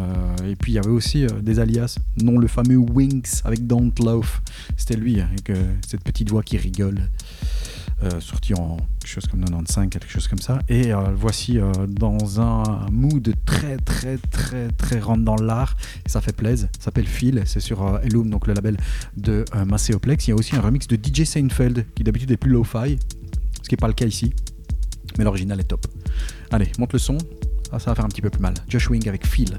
Et 0.47 0.57
puis 0.57 0.73
il 0.73 0.75
y 0.77 0.79
avait 0.79 0.89
aussi 0.89 1.27
des 1.43 1.61
alias, 1.61 1.99
non 2.23 2.39
le 2.39 2.47
fameux 2.47 2.79
Winks 2.79 3.45
avec 3.45 3.67
Don't 3.67 3.93
Love. 4.03 4.41
C'était 4.77 4.97
lui, 4.97 5.21
hein, 5.21 5.29
avec 5.31 5.51
euh, 5.51 5.75
cette 5.87 6.03
petite 6.03 6.31
voix 6.31 6.43
qui 6.43 6.57
rigole. 6.57 7.03
Euh, 8.05 8.21
sorti 8.21 8.55
en 8.55 8.77
quelque 9.01 9.11
chose 9.11 9.27
comme 9.27 9.41
95, 9.41 9.89
quelque 9.89 10.09
chose 10.09 10.29
comme 10.29 10.39
ça. 10.39 10.61
Et 10.69 10.93
euh, 10.93 11.01
voici 11.17 11.59
euh, 11.59 11.73
dans 11.89 12.41
un 12.41 12.87
mood 12.93 13.35
très, 13.45 13.77
très, 13.79 14.19
très, 14.31 14.69
très 14.69 15.01
rentre 15.01 15.25
dans 15.25 15.35
l'art. 15.35 15.77
Ça 16.07 16.21
fait 16.21 16.35
plaisir. 16.35 16.69
Ça 16.79 16.87
s'appelle 16.87 17.09
Phil. 17.09 17.43
C'est 17.45 17.59
sur 17.59 17.99
Elum, 18.05 18.31
donc 18.31 18.47
le 18.47 18.55
label 18.55 18.77
de 19.17 19.45
Macéoplex. 19.67 20.29
Il 20.29 20.31
y 20.31 20.33
a 20.33 20.37
aussi 20.37 20.55
un 20.55 20.61
remix 20.61 20.87
de 20.87 20.97
DJ 20.97 21.25
Seinfeld, 21.25 21.87
qui 21.97 22.05
d'habitude 22.05 22.31
est 22.31 22.37
plus 22.37 22.53
lo-fi, 22.53 22.99
ce 23.63 23.69
qui 23.69 23.75
n'est 23.75 23.79
pas 23.79 23.89
le 23.89 23.95
cas 23.95 24.07
ici. 24.07 24.33
Mais 25.17 25.25
l'original 25.25 25.59
est 25.59 25.65
top. 25.65 25.87
Allez, 26.53 26.71
monte 26.79 26.93
le 26.93 27.01
son. 27.01 27.19
Ah, 27.73 27.81
ça 27.81 27.91
va 27.91 27.97
faire 27.97 28.05
un 28.05 28.09
petit 28.09 28.23
peu 28.23 28.31
plus 28.31 28.41
mal. 28.41 28.55
Josh 28.69 28.89
Wing 28.91 29.09
avec 29.09 29.27
Phil. 29.27 29.59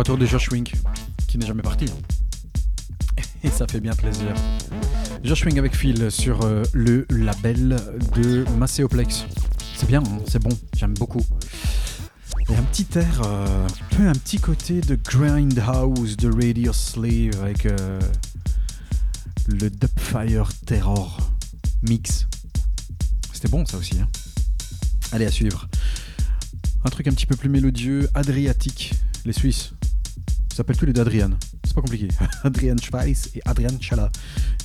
Retour 0.00 0.16
de 0.16 0.24
Josh 0.24 0.50
Wink, 0.50 0.72
qui 1.28 1.36
n'est 1.36 1.46
jamais 1.46 1.60
parti. 1.60 1.84
Et 3.44 3.50
ça 3.50 3.66
fait 3.66 3.80
bien 3.80 3.92
plaisir. 3.92 4.34
Josh 5.22 5.44
Wink 5.44 5.58
avec 5.58 5.76
Phil 5.76 6.10
sur 6.10 6.40
euh, 6.42 6.62
le 6.72 7.06
label 7.10 7.76
de 8.16 8.46
Macéoplex. 8.56 9.26
C'est 9.76 9.86
bien, 9.86 10.02
hein, 10.02 10.20
c'est 10.26 10.38
bon, 10.38 10.56
j'aime 10.74 10.94
beaucoup. 10.94 11.20
Et 12.48 12.56
un 12.56 12.62
petit 12.62 12.86
air, 12.98 13.20
euh, 13.26 13.68
un 13.98 14.12
petit 14.12 14.38
côté 14.38 14.80
de 14.80 14.94
Grindhouse 14.94 16.16
de 16.16 16.30
Radio 16.32 16.72
Slave 16.72 17.38
avec 17.42 17.66
euh, 17.66 18.00
le 19.48 19.68
Dubfire 19.68 20.50
Terror 20.64 21.30
mix. 21.82 22.26
C'était 23.34 23.48
bon 23.48 23.66
ça 23.66 23.76
aussi. 23.76 24.00
hein. 24.00 24.08
Allez, 25.12 25.26
à 25.26 25.30
suivre. 25.30 25.68
Un 26.86 26.88
truc 26.88 27.06
un 27.06 27.12
petit 27.12 27.26
peu 27.26 27.36
plus 27.36 27.50
mélodieux, 27.50 28.08
Adriatique, 28.14 28.94
les 29.26 29.34
Suisses. 29.34 29.74
Ils 30.50 30.54
s'appellent 30.54 30.76
tous 30.76 30.86
les 30.86 30.92
deux 30.92 31.00
Adrian. 31.02 31.30
C'est 31.64 31.74
pas 31.74 31.80
compliqué. 31.80 32.08
Adrian 32.44 32.76
Schweiss 32.76 33.30
et 33.34 33.40
Adrian 33.44 33.78
Chala. 33.80 34.10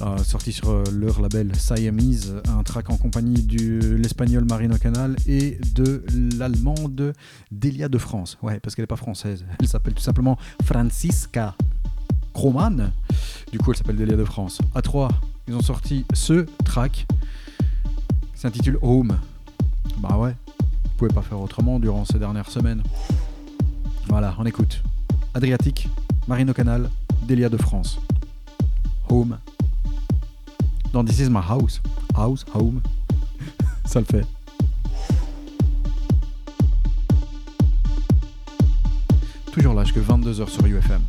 Euh, 0.02 0.18
sorti 0.18 0.52
sur 0.52 0.70
euh, 0.70 0.84
leur 0.92 1.22
label 1.22 1.56
Siamese, 1.56 2.36
un 2.48 2.64
track 2.64 2.90
en 2.90 2.98
compagnie 2.98 3.42
de 3.44 3.96
l'espagnol 3.96 4.46
Marino 4.46 4.78
Canal 4.78 5.16
et 5.28 5.60
de 5.74 6.04
l'allemande 6.38 7.14
Delia 7.52 7.88
de 7.88 7.98
France. 7.98 8.38
Ouais, 8.42 8.60
parce 8.60 8.76
qu'elle 8.76 8.84
n'est 8.84 8.88
pas 8.88 8.96
française. 8.96 9.46
Elle 9.60 9.68
s'appelle 9.68 9.94
tout 9.94 10.04
simplement 10.04 10.38
Francisca 10.64 11.56
Kroman. 12.34 12.92
Du 13.52 13.60
coup, 13.60 13.72
elle 13.72 13.78
s'appelle 13.78 13.96
Delia 13.96 14.18
de 14.18 14.26
France. 14.26 14.60
À 14.74 14.82
3, 14.82 15.10
ils 15.48 15.56
ont 15.56 15.62
sorti 15.62 16.06
ce 16.14 16.46
track 16.66 17.06
s'intitule 18.34 18.78
Home. 18.82 19.18
Bah 19.98 20.18
ouais, 20.18 20.36
vous 20.60 20.90
pouvez 20.98 21.14
pas 21.14 21.22
faire 21.22 21.40
autrement 21.40 21.80
durant 21.80 22.06
ces 22.06 22.20
dernières 22.20 22.50
semaines. 22.50 22.84
Voilà, 24.08 24.36
on 24.38 24.46
écoute. 24.46 24.84
Adriatique, 25.36 25.90
Marino 26.30 26.54
Canal, 26.54 26.90
Delia 27.28 27.50
de 27.50 27.58
France. 27.58 28.00
Home. 29.10 29.38
Dans 30.94 31.04
This 31.04 31.20
is 31.20 31.30
my 31.30 31.42
house. 31.42 31.82
House, 32.16 32.46
home. 32.54 32.82
Ça 33.86 34.00
le 34.00 34.06
fait. 34.06 34.26
Toujours 39.52 39.74
là, 39.74 39.84
jusque 39.84 39.98
22h 39.98 40.48
sur 40.48 40.66
UFM. 40.66 41.02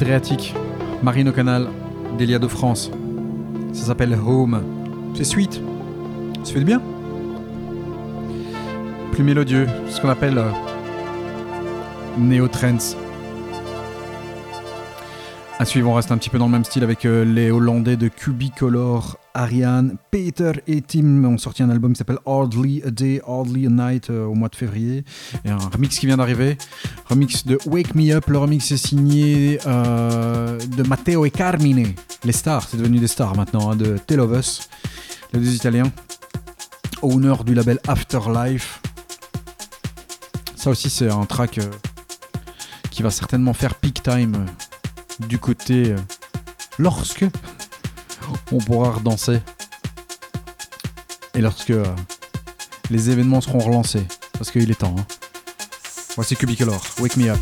Adriatique, 0.00 0.54
Marine 1.02 1.28
au 1.28 1.32
Canal, 1.32 1.66
Delia 2.16 2.38
de 2.38 2.46
France. 2.46 2.88
Ça 3.72 3.86
s'appelle 3.86 4.14
Home. 4.14 4.62
C'est 5.16 5.24
sweet. 5.24 5.60
Ça 6.44 6.52
fait 6.52 6.60
du 6.60 6.64
bien. 6.64 6.80
Plus 9.10 9.24
mélodieux, 9.24 9.66
ce 9.90 10.00
qu'on 10.00 10.08
appelle 10.08 10.38
euh, 10.38 10.52
néo-trance. 12.16 12.96
À 15.60 15.64
suivre, 15.64 15.90
on 15.90 15.94
reste 15.94 16.12
un 16.12 16.18
petit 16.18 16.30
peu 16.30 16.38
dans 16.38 16.46
le 16.46 16.52
même 16.52 16.64
style 16.64 16.84
avec 16.84 17.04
euh, 17.04 17.24
les 17.24 17.50
Hollandais 17.50 17.96
de 17.96 18.06
Cubicolor, 18.06 19.18
Ariane, 19.34 19.96
Peter 20.12 20.52
et 20.68 20.82
Tim 20.82 21.24
ont 21.24 21.36
sorti 21.36 21.64
un 21.64 21.70
album 21.70 21.94
qui 21.94 21.98
s'appelle 21.98 22.20
Hardly 22.26 22.80
a 22.86 22.92
Day, 22.92 23.20
Hardly 23.26 23.66
a 23.66 23.68
Night 23.68 24.08
euh, 24.08 24.24
au 24.24 24.34
mois 24.34 24.48
de 24.48 24.54
février. 24.54 25.04
Et 25.44 25.50
un 25.50 25.58
remix 25.58 25.98
qui 25.98 26.06
vient 26.06 26.16
d'arriver, 26.16 26.56
remix 27.06 27.44
de 27.44 27.58
Wake 27.66 27.96
Me 27.96 28.12
Up. 28.12 28.28
Le 28.28 28.38
remix 28.38 28.70
est 28.70 28.76
signé 28.76 29.58
euh, 29.66 30.60
de 30.76 30.84
Matteo 30.84 31.24
et 31.24 31.32
Carmine, 31.32 31.92
les 32.22 32.32
stars, 32.32 32.68
c'est 32.68 32.76
devenu 32.76 33.00
des 33.00 33.08
stars 33.08 33.34
maintenant, 33.34 33.72
hein, 33.72 33.74
de 33.74 33.98
Tell 33.98 34.20
of 34.20 34.38
Us, 34.38 34.68
les 35.32 35.40
deux 35.40 35.56
Italiens, 35.56 35.90
owner 37.02 37.34
du 37.44 37.54
label 37.54 37.80
Afterlife. 37.88 38.80
Ça 40.54 40.70
aussi, 40.70 40.88
c'est 40.88 41.10
un 41.10 41.24
track 41.24 41.58
qui 42.92 43.02
va 43.02 43.10
certainement 43.10 43.54
faire 43.54 43.74
peak 43.74 44.04
time 44.04 44.46
du 45.20 45.38
côté 45.38 45.92
euh, 45.92 45.96
lorsque 46.78 47.24
on 48.52 48.58
pourra 48.58 48.92
redanser 48.92 49.40
et 51.34 51.40
lorsque 51.40 51.70
euh, 51.70 51.84
les 52.90 53.10
événements 53.10 53.40
seront 53.40 53.58
relancés 53.58 54.04
parce 54.32 54.50
qu'il 54.50 54.70
est 54.70 54.74
temps. 54.78 54.94
hein. 54.98 55.06
Voici 56.16 56.36
Cubicolor, 56.36 56.82
Wake 57.00 57.16
Me 57.16 57.30
Up. 57.30 57.38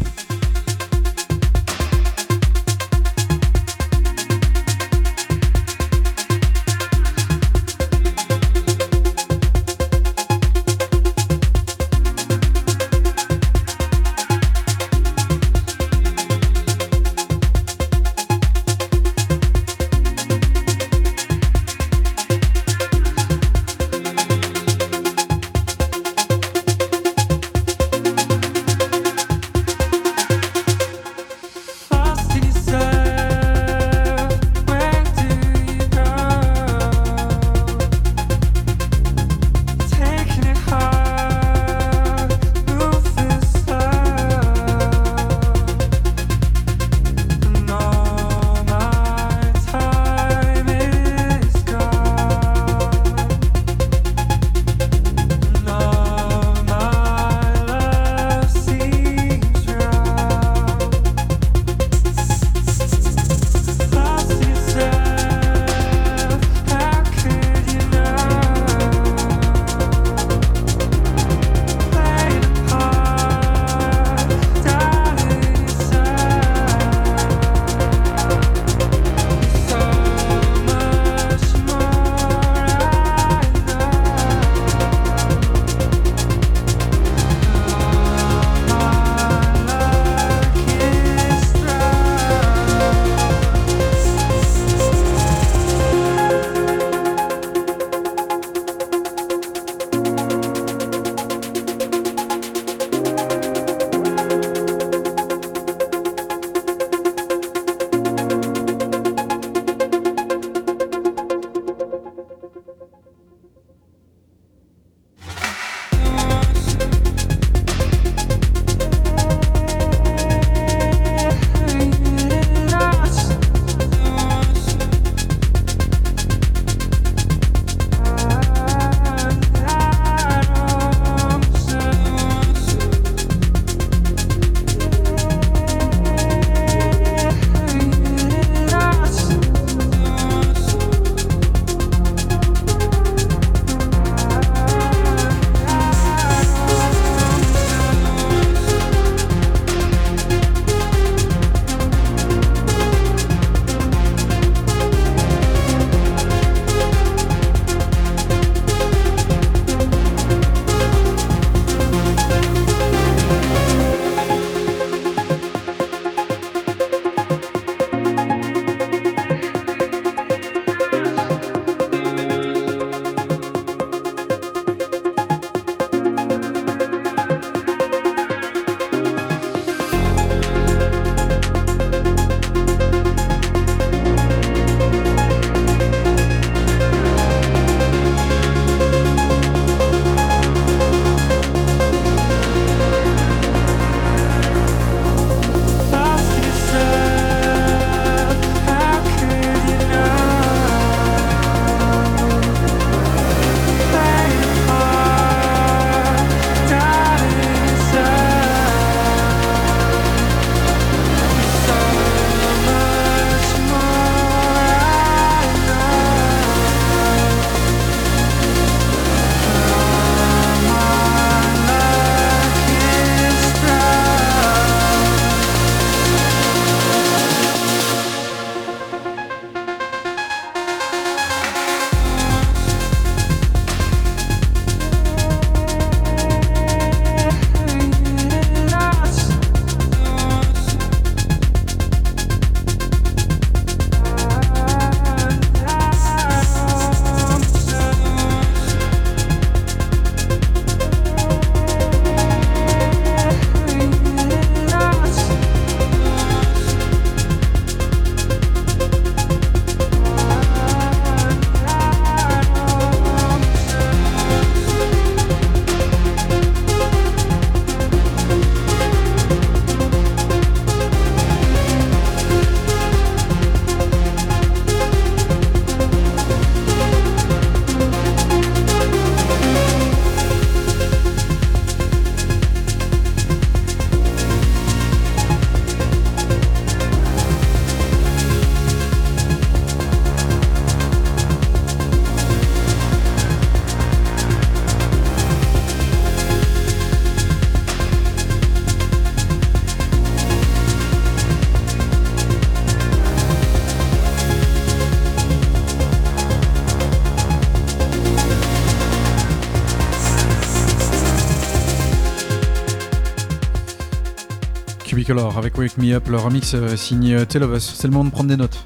Technicolor 315.06 315.38
avec 315.38 315.56
Wake 315.56 315.78
Me 315.78 315.94
Up, 315.94 316.08
le 316.08 316.16
remix 316.16 316.54
euh, 316.54 316.74
signé 316.74 317.24
Tell 317.26 317.44
of 317.44 317.56
Us. 317.56 317.74
C'est 317.76 317.86
le 317.86 317.92
moment 317.92 318.06
de 318.06 318.10
prendre 318.10 318.28
des 318.28 318.36
notes. 318.36 318.64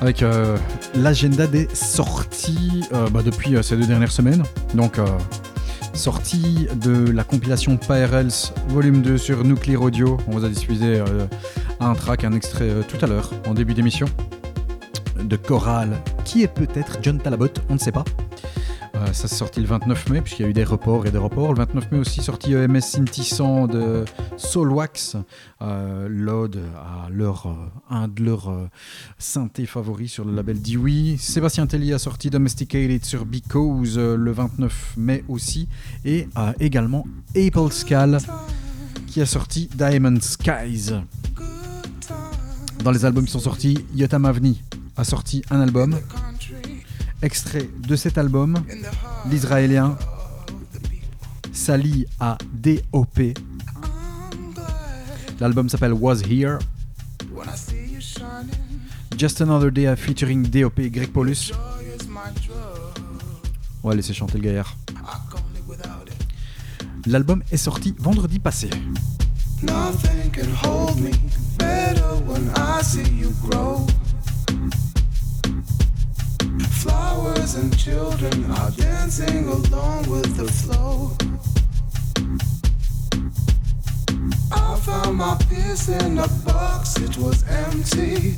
Avec 0.00 0.20
euh, 0.20 0.56
l'agenda 0.96 1.46
des 1.46 1.68
sorties 1.72 2.82
euh, 2.92 3.08
bah, 3.08 3.22
depuis 3.24 3.54
euh, 3.54 3.62
ces 3.62 3.76
deux 3.76 3.86
dernières 3.86 4.10
semaines. 4.10 4.42
Donc, 4.74 4.98
sortie 5.94 6.66
de 6.74 7.12
la 7.12 7.22
compilation 7.22 7.76
PRLs 7.76 8.52
volume 8.66 9.00
2 9.00 9.16
sur 9.16 9.44
Nuclear 9.44 9.80
Audio. 9.80 10.18
On 10.26 10.32
vous 10.32 10.44
a 10.44 10.48
diffusé 10.48 11.04
un 11.78 11.94
track, 11.94 12.24
un 12.24 12.32
extrait 12.32 12.70
tout 12.88 12.98
à 13.04 13.06
l'heure, 13.06 13.30
en 13.46 13.54
début 13.54 13.74
d'émission. 13.74 14.06
De 15.22 15.36
Choral, 15.36 15.98
qui 16.24 16.42
est 16.42 16.52
peut-être 16.52 16.98
John 17.00 17.18
Talabot, 17.18 17.46
on 17.68 17.74
ne 17.74 17.78
sait 17.78 17.92
pas. 17.92 18.04
Ça 19.12 19.28
s'est 19.28 19.36
sorti 19.36 19.60
le 19.60 19.66
29 19.66 20.08
mai, 20.08 20.20
puisqu'il 20.20 20.42
y 20.42 20.46
a 20.46 20.48
eu 20.48 20.52
des 20.52 20.64
reports 20.64 21.06
et 21.06 21.10
des 21.10 21.18
reports. 21.18 21.52
Le 21.52 21.58
29 21.58 21.92
mai 21.92 21.98
aussi 22.00 22.22
sorti 22.22 22.54
EMS 22.54 22.80
Synthissant 22.80 23.66
de 23.66 24.04
Soulwax, 24.50 25.16
euh, 25.62 26.08
l'ode 26.10 26.60
à 26.76 27.08
leur, 27.08 27.46
euh, 27.46 27.54
un 27.88 28.08
de 28.08 28.24
leurs 28.24 28.50
euh, 28.50 28.68
synthés 29.16 29.64
favoris 29.64 30.10
sur 30.10 30.24
le 30.24 30.34
label 30.34 30.60
Dewey. 30.60 31.16
Sébastien 31.18 31.68
Telly 31.68 31.92
a 31.92 32.00
sorti 32.00 32.30
Domesticated 32.30 33.04
sur 33.04 33.26
Because 33.26 33.96
euh, 33.96 34.16
le 34.16 34.32
29 34.32 34.94
mai 34.96 35.22
aussi. 35.28 35.68
Et 36.04 36.26
également 36.58 37.06
Apple 37.36 37.70
Scal 37.70 38.18
qui 39.06 39.20
a 39.20 39.26
sorti 39.26 39.68
Diamond 39.72 40.18
Skies. 40.20 40.94
Dans 42.82 42.90
les 42.90 43.04
albums 43.04 43.26
qui 43.26 43.30
sont 43.30 43.38
sortis, 43.38 43.78
Yotam 43.94 44.24
Avni 44.24 44.60
a 44.96 45.04
sorti 45.04 45.42
un 45.50 45.60
album. 45.60 45.96
Extrait 47.22 47.68
de 47.86 47.94
cet 47.94 48.18
album, 48.18 48.58
l'Israélien 49.30 49.96
s'allie 51.52 52.06
à 52.18 52.36
DOP. 52.52 53.20
L'album 55.40 55.70
s'appelle 55.70 55.94
Was 55.94 56.22
Here. 56.28 56.58
Just 59.16 59.40
Another 59.40 59.72
Day 59.72 59.94
featuring 59.96 60.46
DOP 60.46 60.80
Greg 60.90 61.10
Paulus. 61.10 61.50
On 63.82 63.88
va 63.88 63.94
laisser 63.94 64.12
chanter 64.12 64.36
le 64.36 64.44
gaillard. 64.44 64.76
L'album 67.06 67.42
est 67.50 67.56
sorti 67.56 67.94
vendredi 67.98 68.38
passé. 68.38 68.68
Nothing 69.62 70.30
can 70.30 70.52
hold 70.62 71.00
me 71.00 71.12
better 71.58 72.16
when 72.26 72.50
I 72.56 72.82
see 72.82 73.08
you 73.18 73.30
grow. 73.42 73.86
Flowers 76.70 77.56
and 77.56 77.74
children 77.78 78.44
are 78.50 78.70
dancing 78.76 79.48
along 79.48 80.06
with 80.08 80.36
the 80.36 80.46
flow. 80.46 81.12
Found 84.80 85.16
my 85.16 85.36
piece 85.50 85.88
in 85.88 86.18
a 86.18 86.28
box, 86.46 86.96
it 86.96 87.16
was 87.18 87.44
empty. 87.48 88.36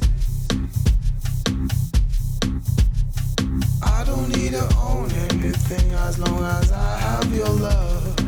I 3.82 4.04
don't 4.04 4.28
need 4.28 4.52
to 4.52 4.76
own 4.76 5.10
anything 5.30 5.92
as 5.92 6.18
long 6.18 6.42
as 6.42 6.72
I 6.72 6.98
have 6.98 7.32
your 7.34 7.48
love. 7.48 8.18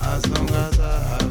As 0.00 0.26
long 0.28 0.48
as 0.50 0.80
I 0.80 1.21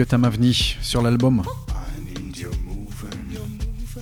Yotam 0.00 0.24
Avni 0.24 0.76
sur 0.80 1.02
l'album 1.02 1.42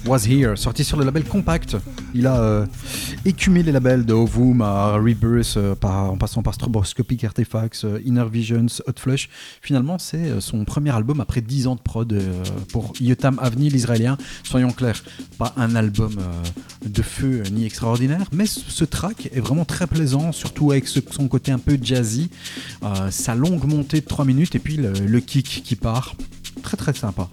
Was 0.07 0.29
Here, 0.29 0.57
sorti 0.57 0.85
sur 0.85 0.97
le 0.97 1.05
label 1.05 1.25
Compact. 1.25 1.77
Il 2.15 2.29
a 2.29 2.41
euh, 2.41 2.67
écumé 3.25 3.63
les 3.63 3.73
labels 3.73 4.07
de 4.07 4.13
Ovum 4.13 4.63
à 4.63 4.93
Rebirth, 4.93 5.57
euh, 5.57 5.75
en 5.83 6.17
passant 6.17 6.43
par 6.43 6.55
Stroboscopic 6.55 7.25
Artifacts, 7.25 7.85
euh, 7.85 8.01
Inner 8.05 8.25
Visions, 8.31 8.67
Hot 8.87 8.93
Flush. 8.97 9.29
Finalement, 9.61 9.99
c'est 9.99 10.31
euh, 10.31 10.41
son 10.41 10.65
premier 10.65 10.95
album 10.95 11.21
après 11.21 11.41
10 11.41 11.67
ans 11.67 11.75
de 11.75 11.81
prod 11.81 12.17
pour 12.73 12.93
Yotam 13.01 13.39
Avni, 13.41 13.69
l'israélien. 13.69 14.17
Soyons 14.45 14.71
clairs, 14.71 15.03
pas 15.37 15.53
un 15.57 15.75
album 15.75 16.13
feu 17.03 17.43
ni 17.53 17.65
extraordinaire, 17.65 18.29
mais 18.33 18.47
ce 18.47 18.85
track 18.85 19.29
est 19.33 19.41
vraiment 19.41 19.65
très 19.65 19.87
plaisant, 19.87 20.33
surtout 20.33 20.71
avec 20.73 20.87
son 20.89 21.29
côté 21.29 21.53
un 21.53 21.59
peu 21.59 21.79
jazzy, 21.81 22.31
euh, 22.83 23.11
sa 23.11 23.35
longue 23.35 23.65
montée 23.65 24.01
de 24.01 24.07
3 24.07 24.25
minutes 24.25 24.55
et 24.55 24.59
puis 24.59 24.77
le 24.77 25.21
kick 25.21 25.63
qui 25.65 25.77
part. 25.77 26.15
Très 26.69 26.77
très 26.77 26.93
sympa. 26.93 27.29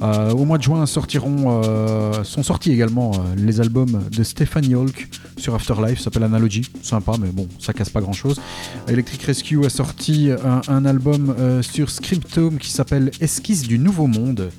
Euh, 0.00 0.30
au 0.30 0.44
mois 0.44 0.58
de 0.58 0.62
juin 0.62 0.86
sortiront, 0.86 1.60
euh, 1.64 2.22
sont 2.22 2.44
sortis 2.44 2.70
également 2.70 3.10
euh, 3.10 3.34
les 3.36 3.60
albums 3.60 4.00
de 4.16 4.22
Stéphane 4.22 4.70
Yolk 4.70 5.08
sur 5.36 5.56
Afterlife, 5.56 5.98
s'appelle 5.98 6.22
Analogy, 6.22 6.62
sympa 6.82 7.14
mais 7.20 7.30
bon, 7.32 7.48
ça 7.58 7.72
casse 7.72 7.90
pas 7.90 8.00
grand 8.00 8.12
chose. 8.12 8.40
Electric 8.86 9.20
Rescue 9.22 9.66
a 9.66 9.70
sorti 9.70 10.30
un, 10.68 10.84
album 10.84 11.34
sur 11.62 11.90
Scriptome 11.90 12.58
qui 12.58 12.70
s'appelle 12.70 13.10
Esquisse 13.20 13.62
du 13.62 13.78
Nouveau 13.78 14.06
Monde. 14.06 14.50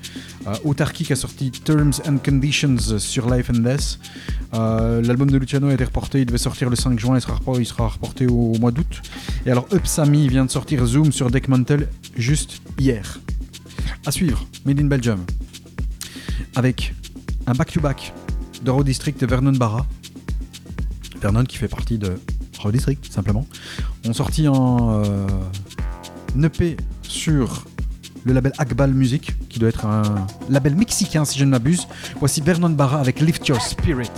Autarkic 0.64 1.12
a 1.12 1.16
sorti 1.16 1.52
Terms 1.52 1.94
and 2.08 2.18
Conditions 2.24 3.00
sur 3.00 3.34
Life 3.34 3.50
and 3.50 3.60
Death. 3.60 3.98
L'album 4.54 5.32
de 5.32 5.38
Luciano 5.38 5.70
a 5.70 5.74
été 5.74 5.86
reporté, 5.86 6.20
il 6.20 6.26
devait 6.26 6.38
sortir 6.38 6.70
le 6.70 6.76
5 6.76 7.00
juin, 7.00 7.16
il 7.18 7.22
sera, 7.22 7.36
repor- 7.36 7.60
il 7.60 7.66
sera 7.66 7.88
reporté 7.88 8.28
au, 8.28 8.54
mois 8.60 8.72
d'août. 8.72 9.02
Et 9.46 9.52
alors 9.52 9.68
Upsami 9.74 10.28
vient 10.28 10.46
de 10.46 10.52
sortir 10.52 10.86
Zoom 10.86 11.12
sur 11.12 11.32
Deckmantle 11.32 11.88
juste 12.16 12.62
hier. 12.80 13.20
À 14.06 14.12
suivre, 14.12 14.46
Made 14.66 14.80
in 14.80 14.86
Belgium. 14.86 15.26
Avec 16.56 16.94
un 17.46 17.54
back-to-back 17.54 18.14
de 18.64 18.72
Raw 18.72 18.84
District 18.84 19.24
Vernon 19.24 19.54
Barra. 19.54 19.86
Vernon 21.22 21.44
qui 21.44 21.58
fait 21.58 21.68
partie 21.68 21.98
de 21.98 22.20
Raw 22.60 22.72
District, 22.72 23.06
simplement. 23.12 23.46
On 24.06 24.14
sorti 24.14 24.48
en 24.48 25.04
euh, 25.04 25.28
EP 26.44 26.78
sur 27.04 27.66
le 28.26 28.34
label 28.34 28.52
Akbal 28.58 28.94
Music, 28.94 29.34
qui 29.50 29.60
doit 29.60 29.70
être 29.70 29.86
un 29.86 30.28
label 30.50 30.76
mexicain 30.76 31.26
si 31.26 31.40
je 31.40 31.46
ne 31.46 31.50
m'abuse. 31.50 31.88
Voici 32.20 32.42
Vernon 32.42 32.70
Barra 32.70 33.00
avec 33.00 33.22
Lift 33.22 33.48
Your 33.48 33.62
Spirit. 33.62 34.12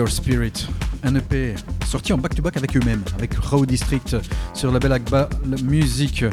Your 0.00 0.08
Spirit, 0.08 0.66
un 1.02 1.14
EP 1.14 1.54
sorti 1.84 2.14
en 2.14 2.16
back-to-back 2.16 2.56
avec 2.56 2.74
eux-mêmes, 2.74 3.02
avec 3.18 3.34
Raw 3.34 3.66
District 3.66 4.16
sur 4.54 4.68
le 4.68 4.72
label 4.72 4.92
Akba 4.94 5.28
Music. 5.62 6.24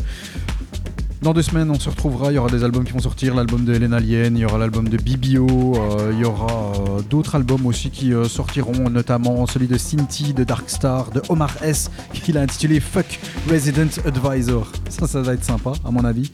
Dans 1.22 1.34
deux 1.34 1.42
semaines, 1.42 1.70
on 1.70 1.78
se 1.78 1.90
retrouvera. 1.90 2.32
Il 2.32 2.36
y 2.36 2.38
aura 2.38 2.50
des 2.50 2.64
albums 2.64 2.86
qui 2.86 2.94
vont 2.94 3.02
sortir. 3.02 3.36
L'album 3.36 3.66
de 3.66 3.74
Hélène 3.74 3.92
Alien, 3.92 4.38
il 4.38 4.40
y 4.40 4.46
aura 4.46 4.58
l'album 4.58 4.88
de 4.88 4.96
Bibio, 4.96 5.74
euh, 5.76 6.14
il 6.14 6.20
y 6.20 6.24
aura 6.24 6.72
euh, 6.78 7.02
d'autres 7.02 7.36
albums 7.36 7.66
aussi 7.66 7.90
qui 7.90 8.14
euh, 8.14 8.24
sortiront, 8.24 8.90
notamment 8.90 9.46
celui 9.48 9.68
de 9.68 9.78
Cinti, 9.78 10.34
de 10.34 10.46
Darkstar, 10.46 11.12
de 11.12 11.22
Omar 11.28 11.62
S, 11.62 11.92
qu'il 12.14 12.38
a 12.38 12.42
intitulé 12.44 12.80
Fuck 12.80 13.20
Resident 13.52 13.90
Advisor. 14.06 14.72
Ça, 14.88 15.08
ça 15.08 15.22
va 15.22 15.34
être 15.34 15.44
sympa, 15.44 15.74
à 15.84 15.92
mon 15.92 16.06
avis. 16.06 16.32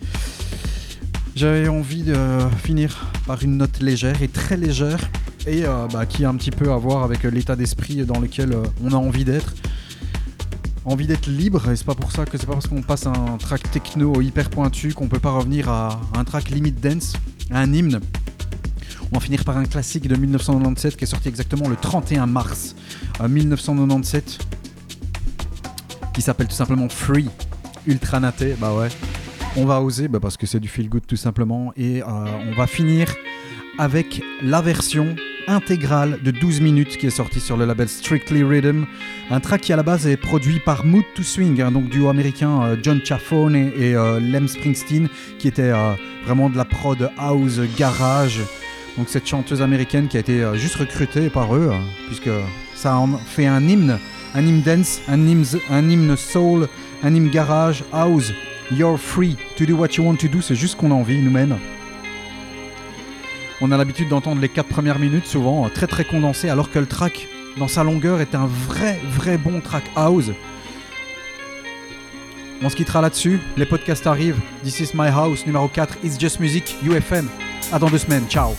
J'avais 1.35 1.67
envie 1.67 2.03
de 2.03 2.15
finir 2.63 3.07
par 3.25 3.41
une 3.41 3.57
note 3.57 3.79
légère 3.79 4.21
et 4.21 4.27
très 4.27 4.55
légère 4.55 4.99
et 5.45 5.65
euh, 5.65 5.87
bah, 5.91 6.05
qui 6.05 6.25
a 6.25 6.29
un 6.29 6.35
petit 6.35 6.51
peu 6.51 6.71
à 6.71 6.77
voir 6.77 7.03
avec 7.03 7.25
euh, 7.25 7.29
l'état 7.29 7.55
d'esprit 7.55 8.05
dans 8.05 8.19
lequel 8.19 8.53
euh, 8.53 8.63
on 8.83 8.91
a 8.91 8.97
envie 8.97 9.25
d'être. 9.25 9.53
Envie 10.85 11.07
d'être 11.07 11.27
libre 11.27 11.69
et 11.69 11.75
c'est 11.77 11.85
pas 11.85 11.95
pour 11.95 12.11
ça 12.11 12.25
que 12.25 12.37
c'est 12.37 12.45
pas 12.45 12.53
parce 12.53 12.67
qu'on 12.67 12.81
passe 12.81 13.07
un 13.07 13.37
track 13.37 13.71
techno 13.71 14.19
hyper 14.21 14.49
pointu 14.49 14.93
qu'on 14.93 15.07
peut 15.07 15.19
pas 15.19 15.31
revenir 15.31 15.69
à 15.69 16.01
un 16.15 16.25
track 16.25 16.49
limit 16.49 16.73
dance, 16.73 17.13
un 17.51 17.71
hymne. 17.71 18.01
On 19.13 19.17
va 19.17 19.21
finir 19.21 19.43
par 19.43 19.57
un 19.57 19.65
classique 19.65 20.07
de 20.07 20.15
1997 20.15 20.97
qui 20.97 21.03
est 21.03 21.07
sorti 21.07 21.29
exactement 21.29 21.69
le 21.69 21.75
31 21.75 22.25
mars 22.25 22.75
euh, 23.21 23.27
1997 23.27 24.39
qui 26.13 26.21
s'appelle 26.23 26.47
tout 26.47 26.55
simplement 26.55 26.89
Free 26.89 27.29
Ultra 27.85 28.19
Naté. 28.19 28.55
Bah 28.59 28.73
ouais, 28.73 28.89
on 29.55 29.65
va 29.65 29.81
oser 29.81 30.07
bah 30.07 30.19
parce 30.19 30.35
que 30.35 30.47
c'est 30.47 30.59
du 30.59 30.67
feel 30.67 30.89
good 30.89 31.05
tout 31.05 31.15
simplement 31.15 31.73
et 31.77 32.01
euh, 32.01 32.05
on 32.07 32.55
va 32.55 32.65
finir 32.65 33.13
avec 33.77 34.23
la 34.41 34.61
version 34.61 35.15
intégrale 35.47 36.19
de 36.23 36.31
12 36.31 36.61
minutes 36.61 36.97
qui 36.97 37.07
est 37.07 37.11
sortie 37.11 37.39
sur 37.39 37.57
le 37.57 37.65
label 37.65 37.87
Strictly 37.87 38.43
Rhythm. 38.43 38.85
Un 39.29 39.39
track 39.39 39.61
qui 39.61 39.73
à 39.73 39.75
la 39.75 39.83
base 39.83 40.07
est 40.07 40.17
produit 40.17 40.59
par 40.59 40.85
Mood 40.85 41.05
to 41.15 41.23
Swing, 41.23 41.61
hein, 41.61 41.71
donc 41.71 41.89
duo 41.89 42.09
américain 42.09 42.61
euh, 42.63 42.75
John 42.81 43.01
Chaffone 43.03 43.55
et, 43.55 43.95
euh, 43.95 44.19
Lem 44.19 44.47
Springsteen, 44.47 45.09
qui 45.39 45.47
était 45.47 45.71
euh, 45.71 45.93
vraiment 46.25 46.49
de 46.49 46.57
la 46.57 46.65
prod 46.65 47.09
house 47.17 47.59
garage. 47.77 48.41
Donc 48.97 49.09
cette 49.09 49.27
chanteuse 49.27 49.61
américaine 49.61 50.07
qui 50.07 50.17
a 50.17 50.19
été 50.19 50.45
juste 50.53 50.75
recrutée 50.75 51.29
par 51.29 51.55
eux, 51.55 51.69
euh, 51.71 51.77
puisque 52.07 52.29
ça 52.75 52.97
en 52.97 53.17
fait 53.17 53.47
un 53.47 53.67
hymne, 53.67 53.97
un 54.35 54.45
hymne 54.45 54.61
dance, 54.61 55.01
un 55.07 55.19
hymne, 55.27 56.15
soul, 56.15 56.67
un 57.03 57.13
hymne 57.13 57.29
garage, 57.29 57.83
house. 57.91 58.31
You're 58.71 58.97
free 58.97 59.35
to 59.57 59.65
do 59.65 59.75
what 59.75 59.95
you 59.97 60.03
want 60.03 60.17
to 60.17 60.27
do, 60.27 60.41
c'est 60.41 60.55
juste 60.55 60.77
qu'on 60.77 60.91
a 60.91 60.93
envie 60.93 61.21
nous-mêmes. 61.21 61.57
On 63.65 63.71
a 63.71 63.77
l'habitude 63.77 64.09
d'entendre 64.09 64.41
les 64.41 64.49
4 64.49 64.67
premières 64.67 64.99
minutes, 64.99 65.25
souvent 65.25 65.65
euh, 65.65 65.69
très 65.69 65.87
très 65.87 66.03
condensées, 66.03 66.49
alors 66.49 66.69
que 66.69 66.79
le 66.79 66.85
track, 66.85 67.29
dans 67.57 67.69
sa 67.69 67.85
longueur, 67.85 68.19
est 68.19 68.35
un 68.35 68.45
vrai 68.45 68.99
vrai 69.07 69.37
bon 69.37 69.61
track 69.61 69.85
house. 69.95 70.31
On 72.61 72.67
se 72.67 72.75
quittera 72.75 72.99
là-dessus, 72.99 73.39
les 73.55 73.65
podcasts 73.65 74.05
arrivent. 74.05 74.41
This 74.63 74.81
is 74.81 74.89
my 74.93 75.07
house, 75.07 75.45
numéro 75.45 75.69
4, 75.69 75.99
It's 76.03 76.19
Just 76.19 76.41
Music, 76.41 76.75
UFM. 76.83 77.29
À 77.71 77.79
dans 77.79 77.87
deux 77.89 77.99
semaines, 77.99 78.25
ciao 78.27 78.49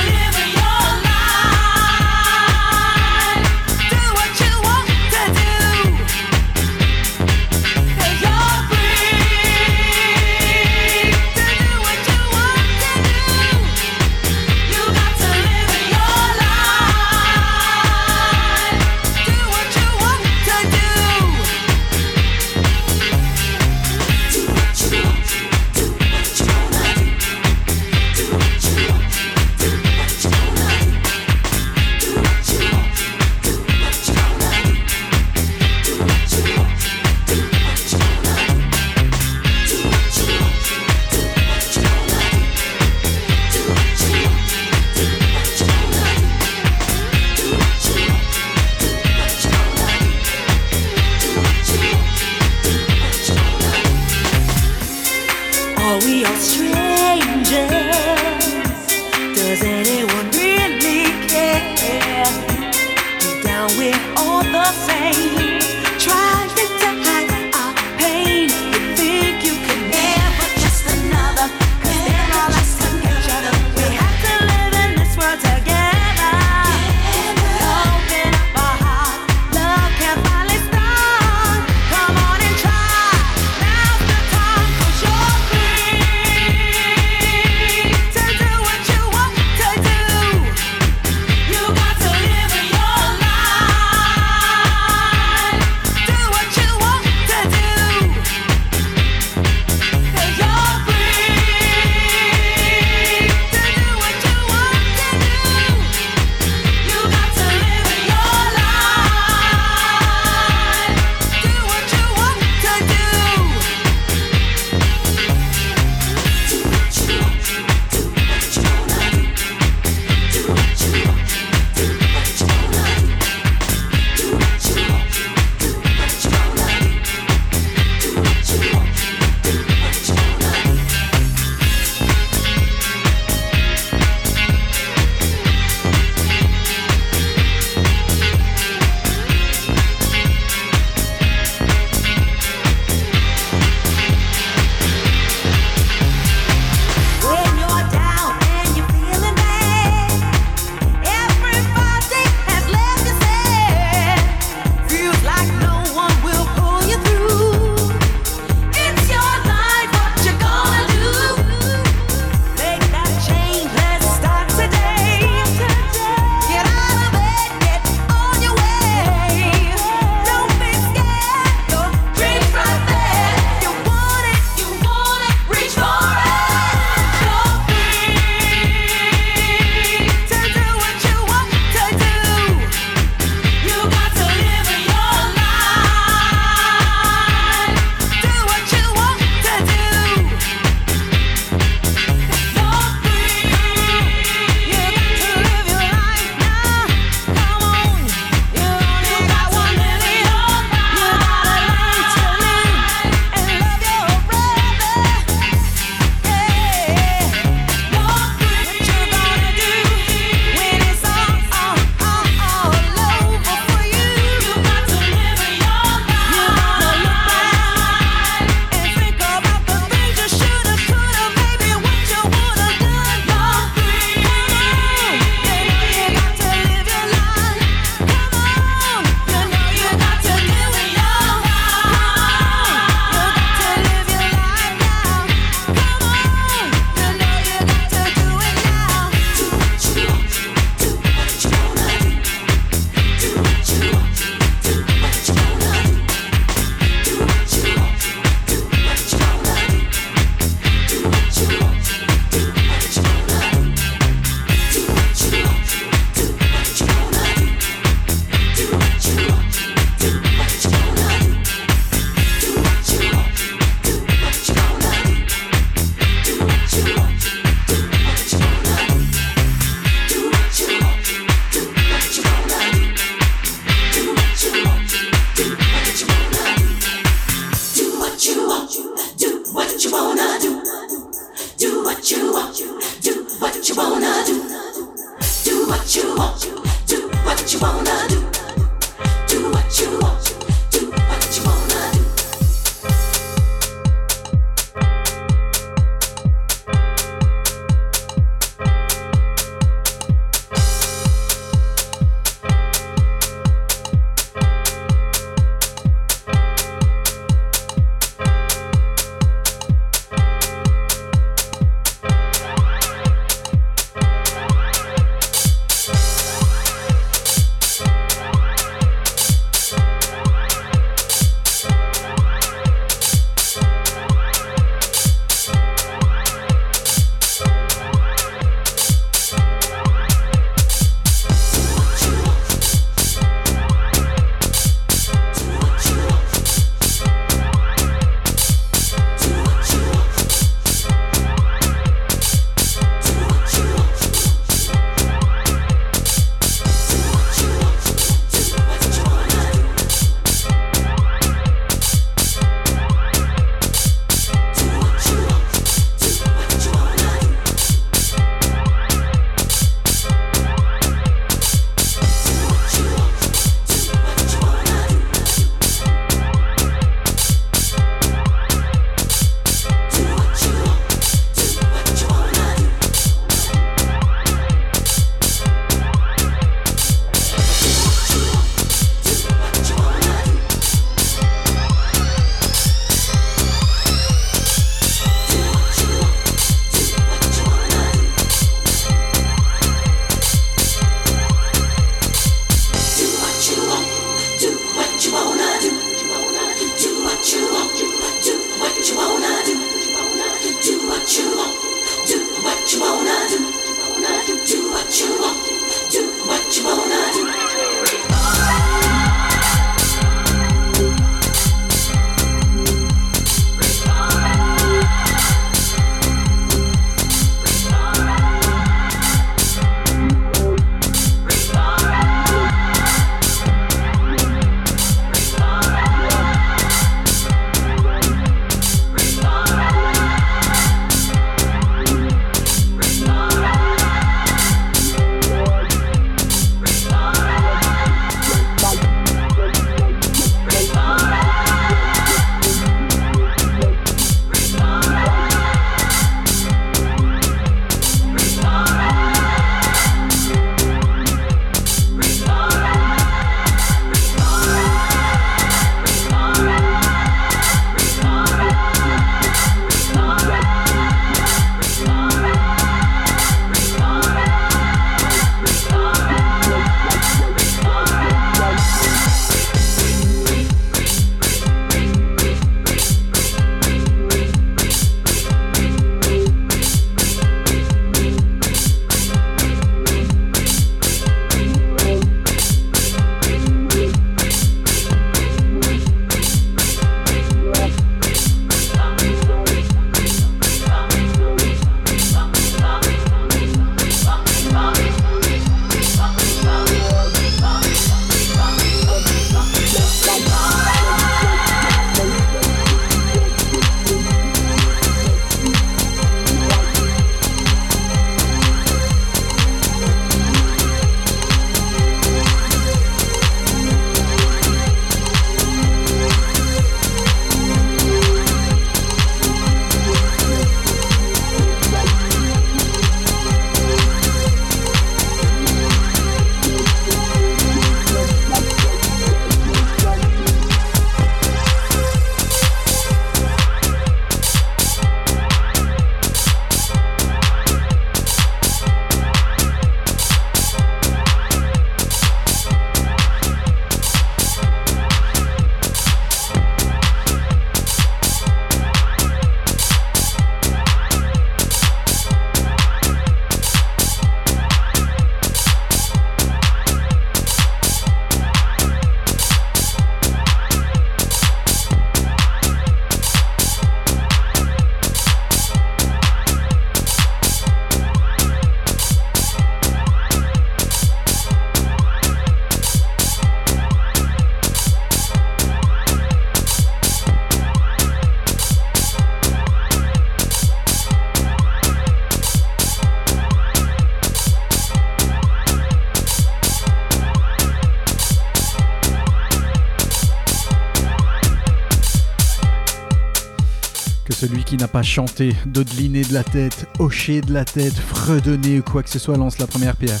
n'a 594.56 594.68
pas 594.68 594.82
chanté, 594.82 595.34
dodeliné 595.46 596.02
de 596.02 596.14
la 596.14 596.22
tête, 596.22 596.68
hoché 596.78 597.20
de 597.20 597.32
la 597.32 597.44
tête, 597.44 597.74
fredonné 597.74 598.60
ou 598.60 598.62
quoi 598.62 598.82
que 598.82 598.90
ce 598.90 598.98
soit 598.98 599.16
lance 599.16 599.38
la 599.38 599.46
première 599.46 599.76
pierre. 599.76 600.00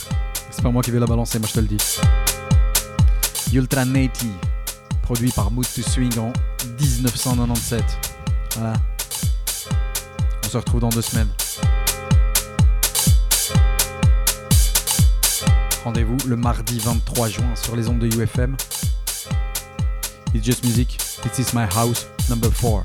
C'est 0.50 0.62
pas 0.62 0.70
moi 0.70 0.82
qui 0.82 0.90
vais 0.90 1.00
la 1.00 1.06
balancer, 1.06 1.38
moi 1.38 1.48
je 1.48 1.54
te 1.54 1.60
le 1.60 1.66
dis. 1.66 1.78
Ultra 3.52 3.84
Nati, 3.84 4.30
produit 5.02 5.30
par 5.30 5.50
Mood 5.50 5.66
to 5.74 5.82
Swing 5.82 6.18
en 6.18 6.32
1997. 6.80 7.84
Voilà. 8.56 8.74
On 10.44 10.48
se 10.48 10.56
retrouve 10.56 10.80
dans 10.80 10.88
deux 10.90 11.02
semaines. 11.02 11.28
Rendez-vous 15.84 16.16
le 16.26 16.36
mardi 16.36 16.78
23 16.78 17.28
juin 17.28 17.54
sur 17.54 17.76
les 17.76 17.88
ondes 17.88 17.98
de 17.98 18.06
UFM. 18.16 18.56
It's 20.34 20.44
just 20.44 20.64
music. 20.64 20.98
This 21.22 21.38
is 21.38 21.54
my 21.54 21.64
house 21.64 22.06
number 22.28 22.50
4. 22.50 22.84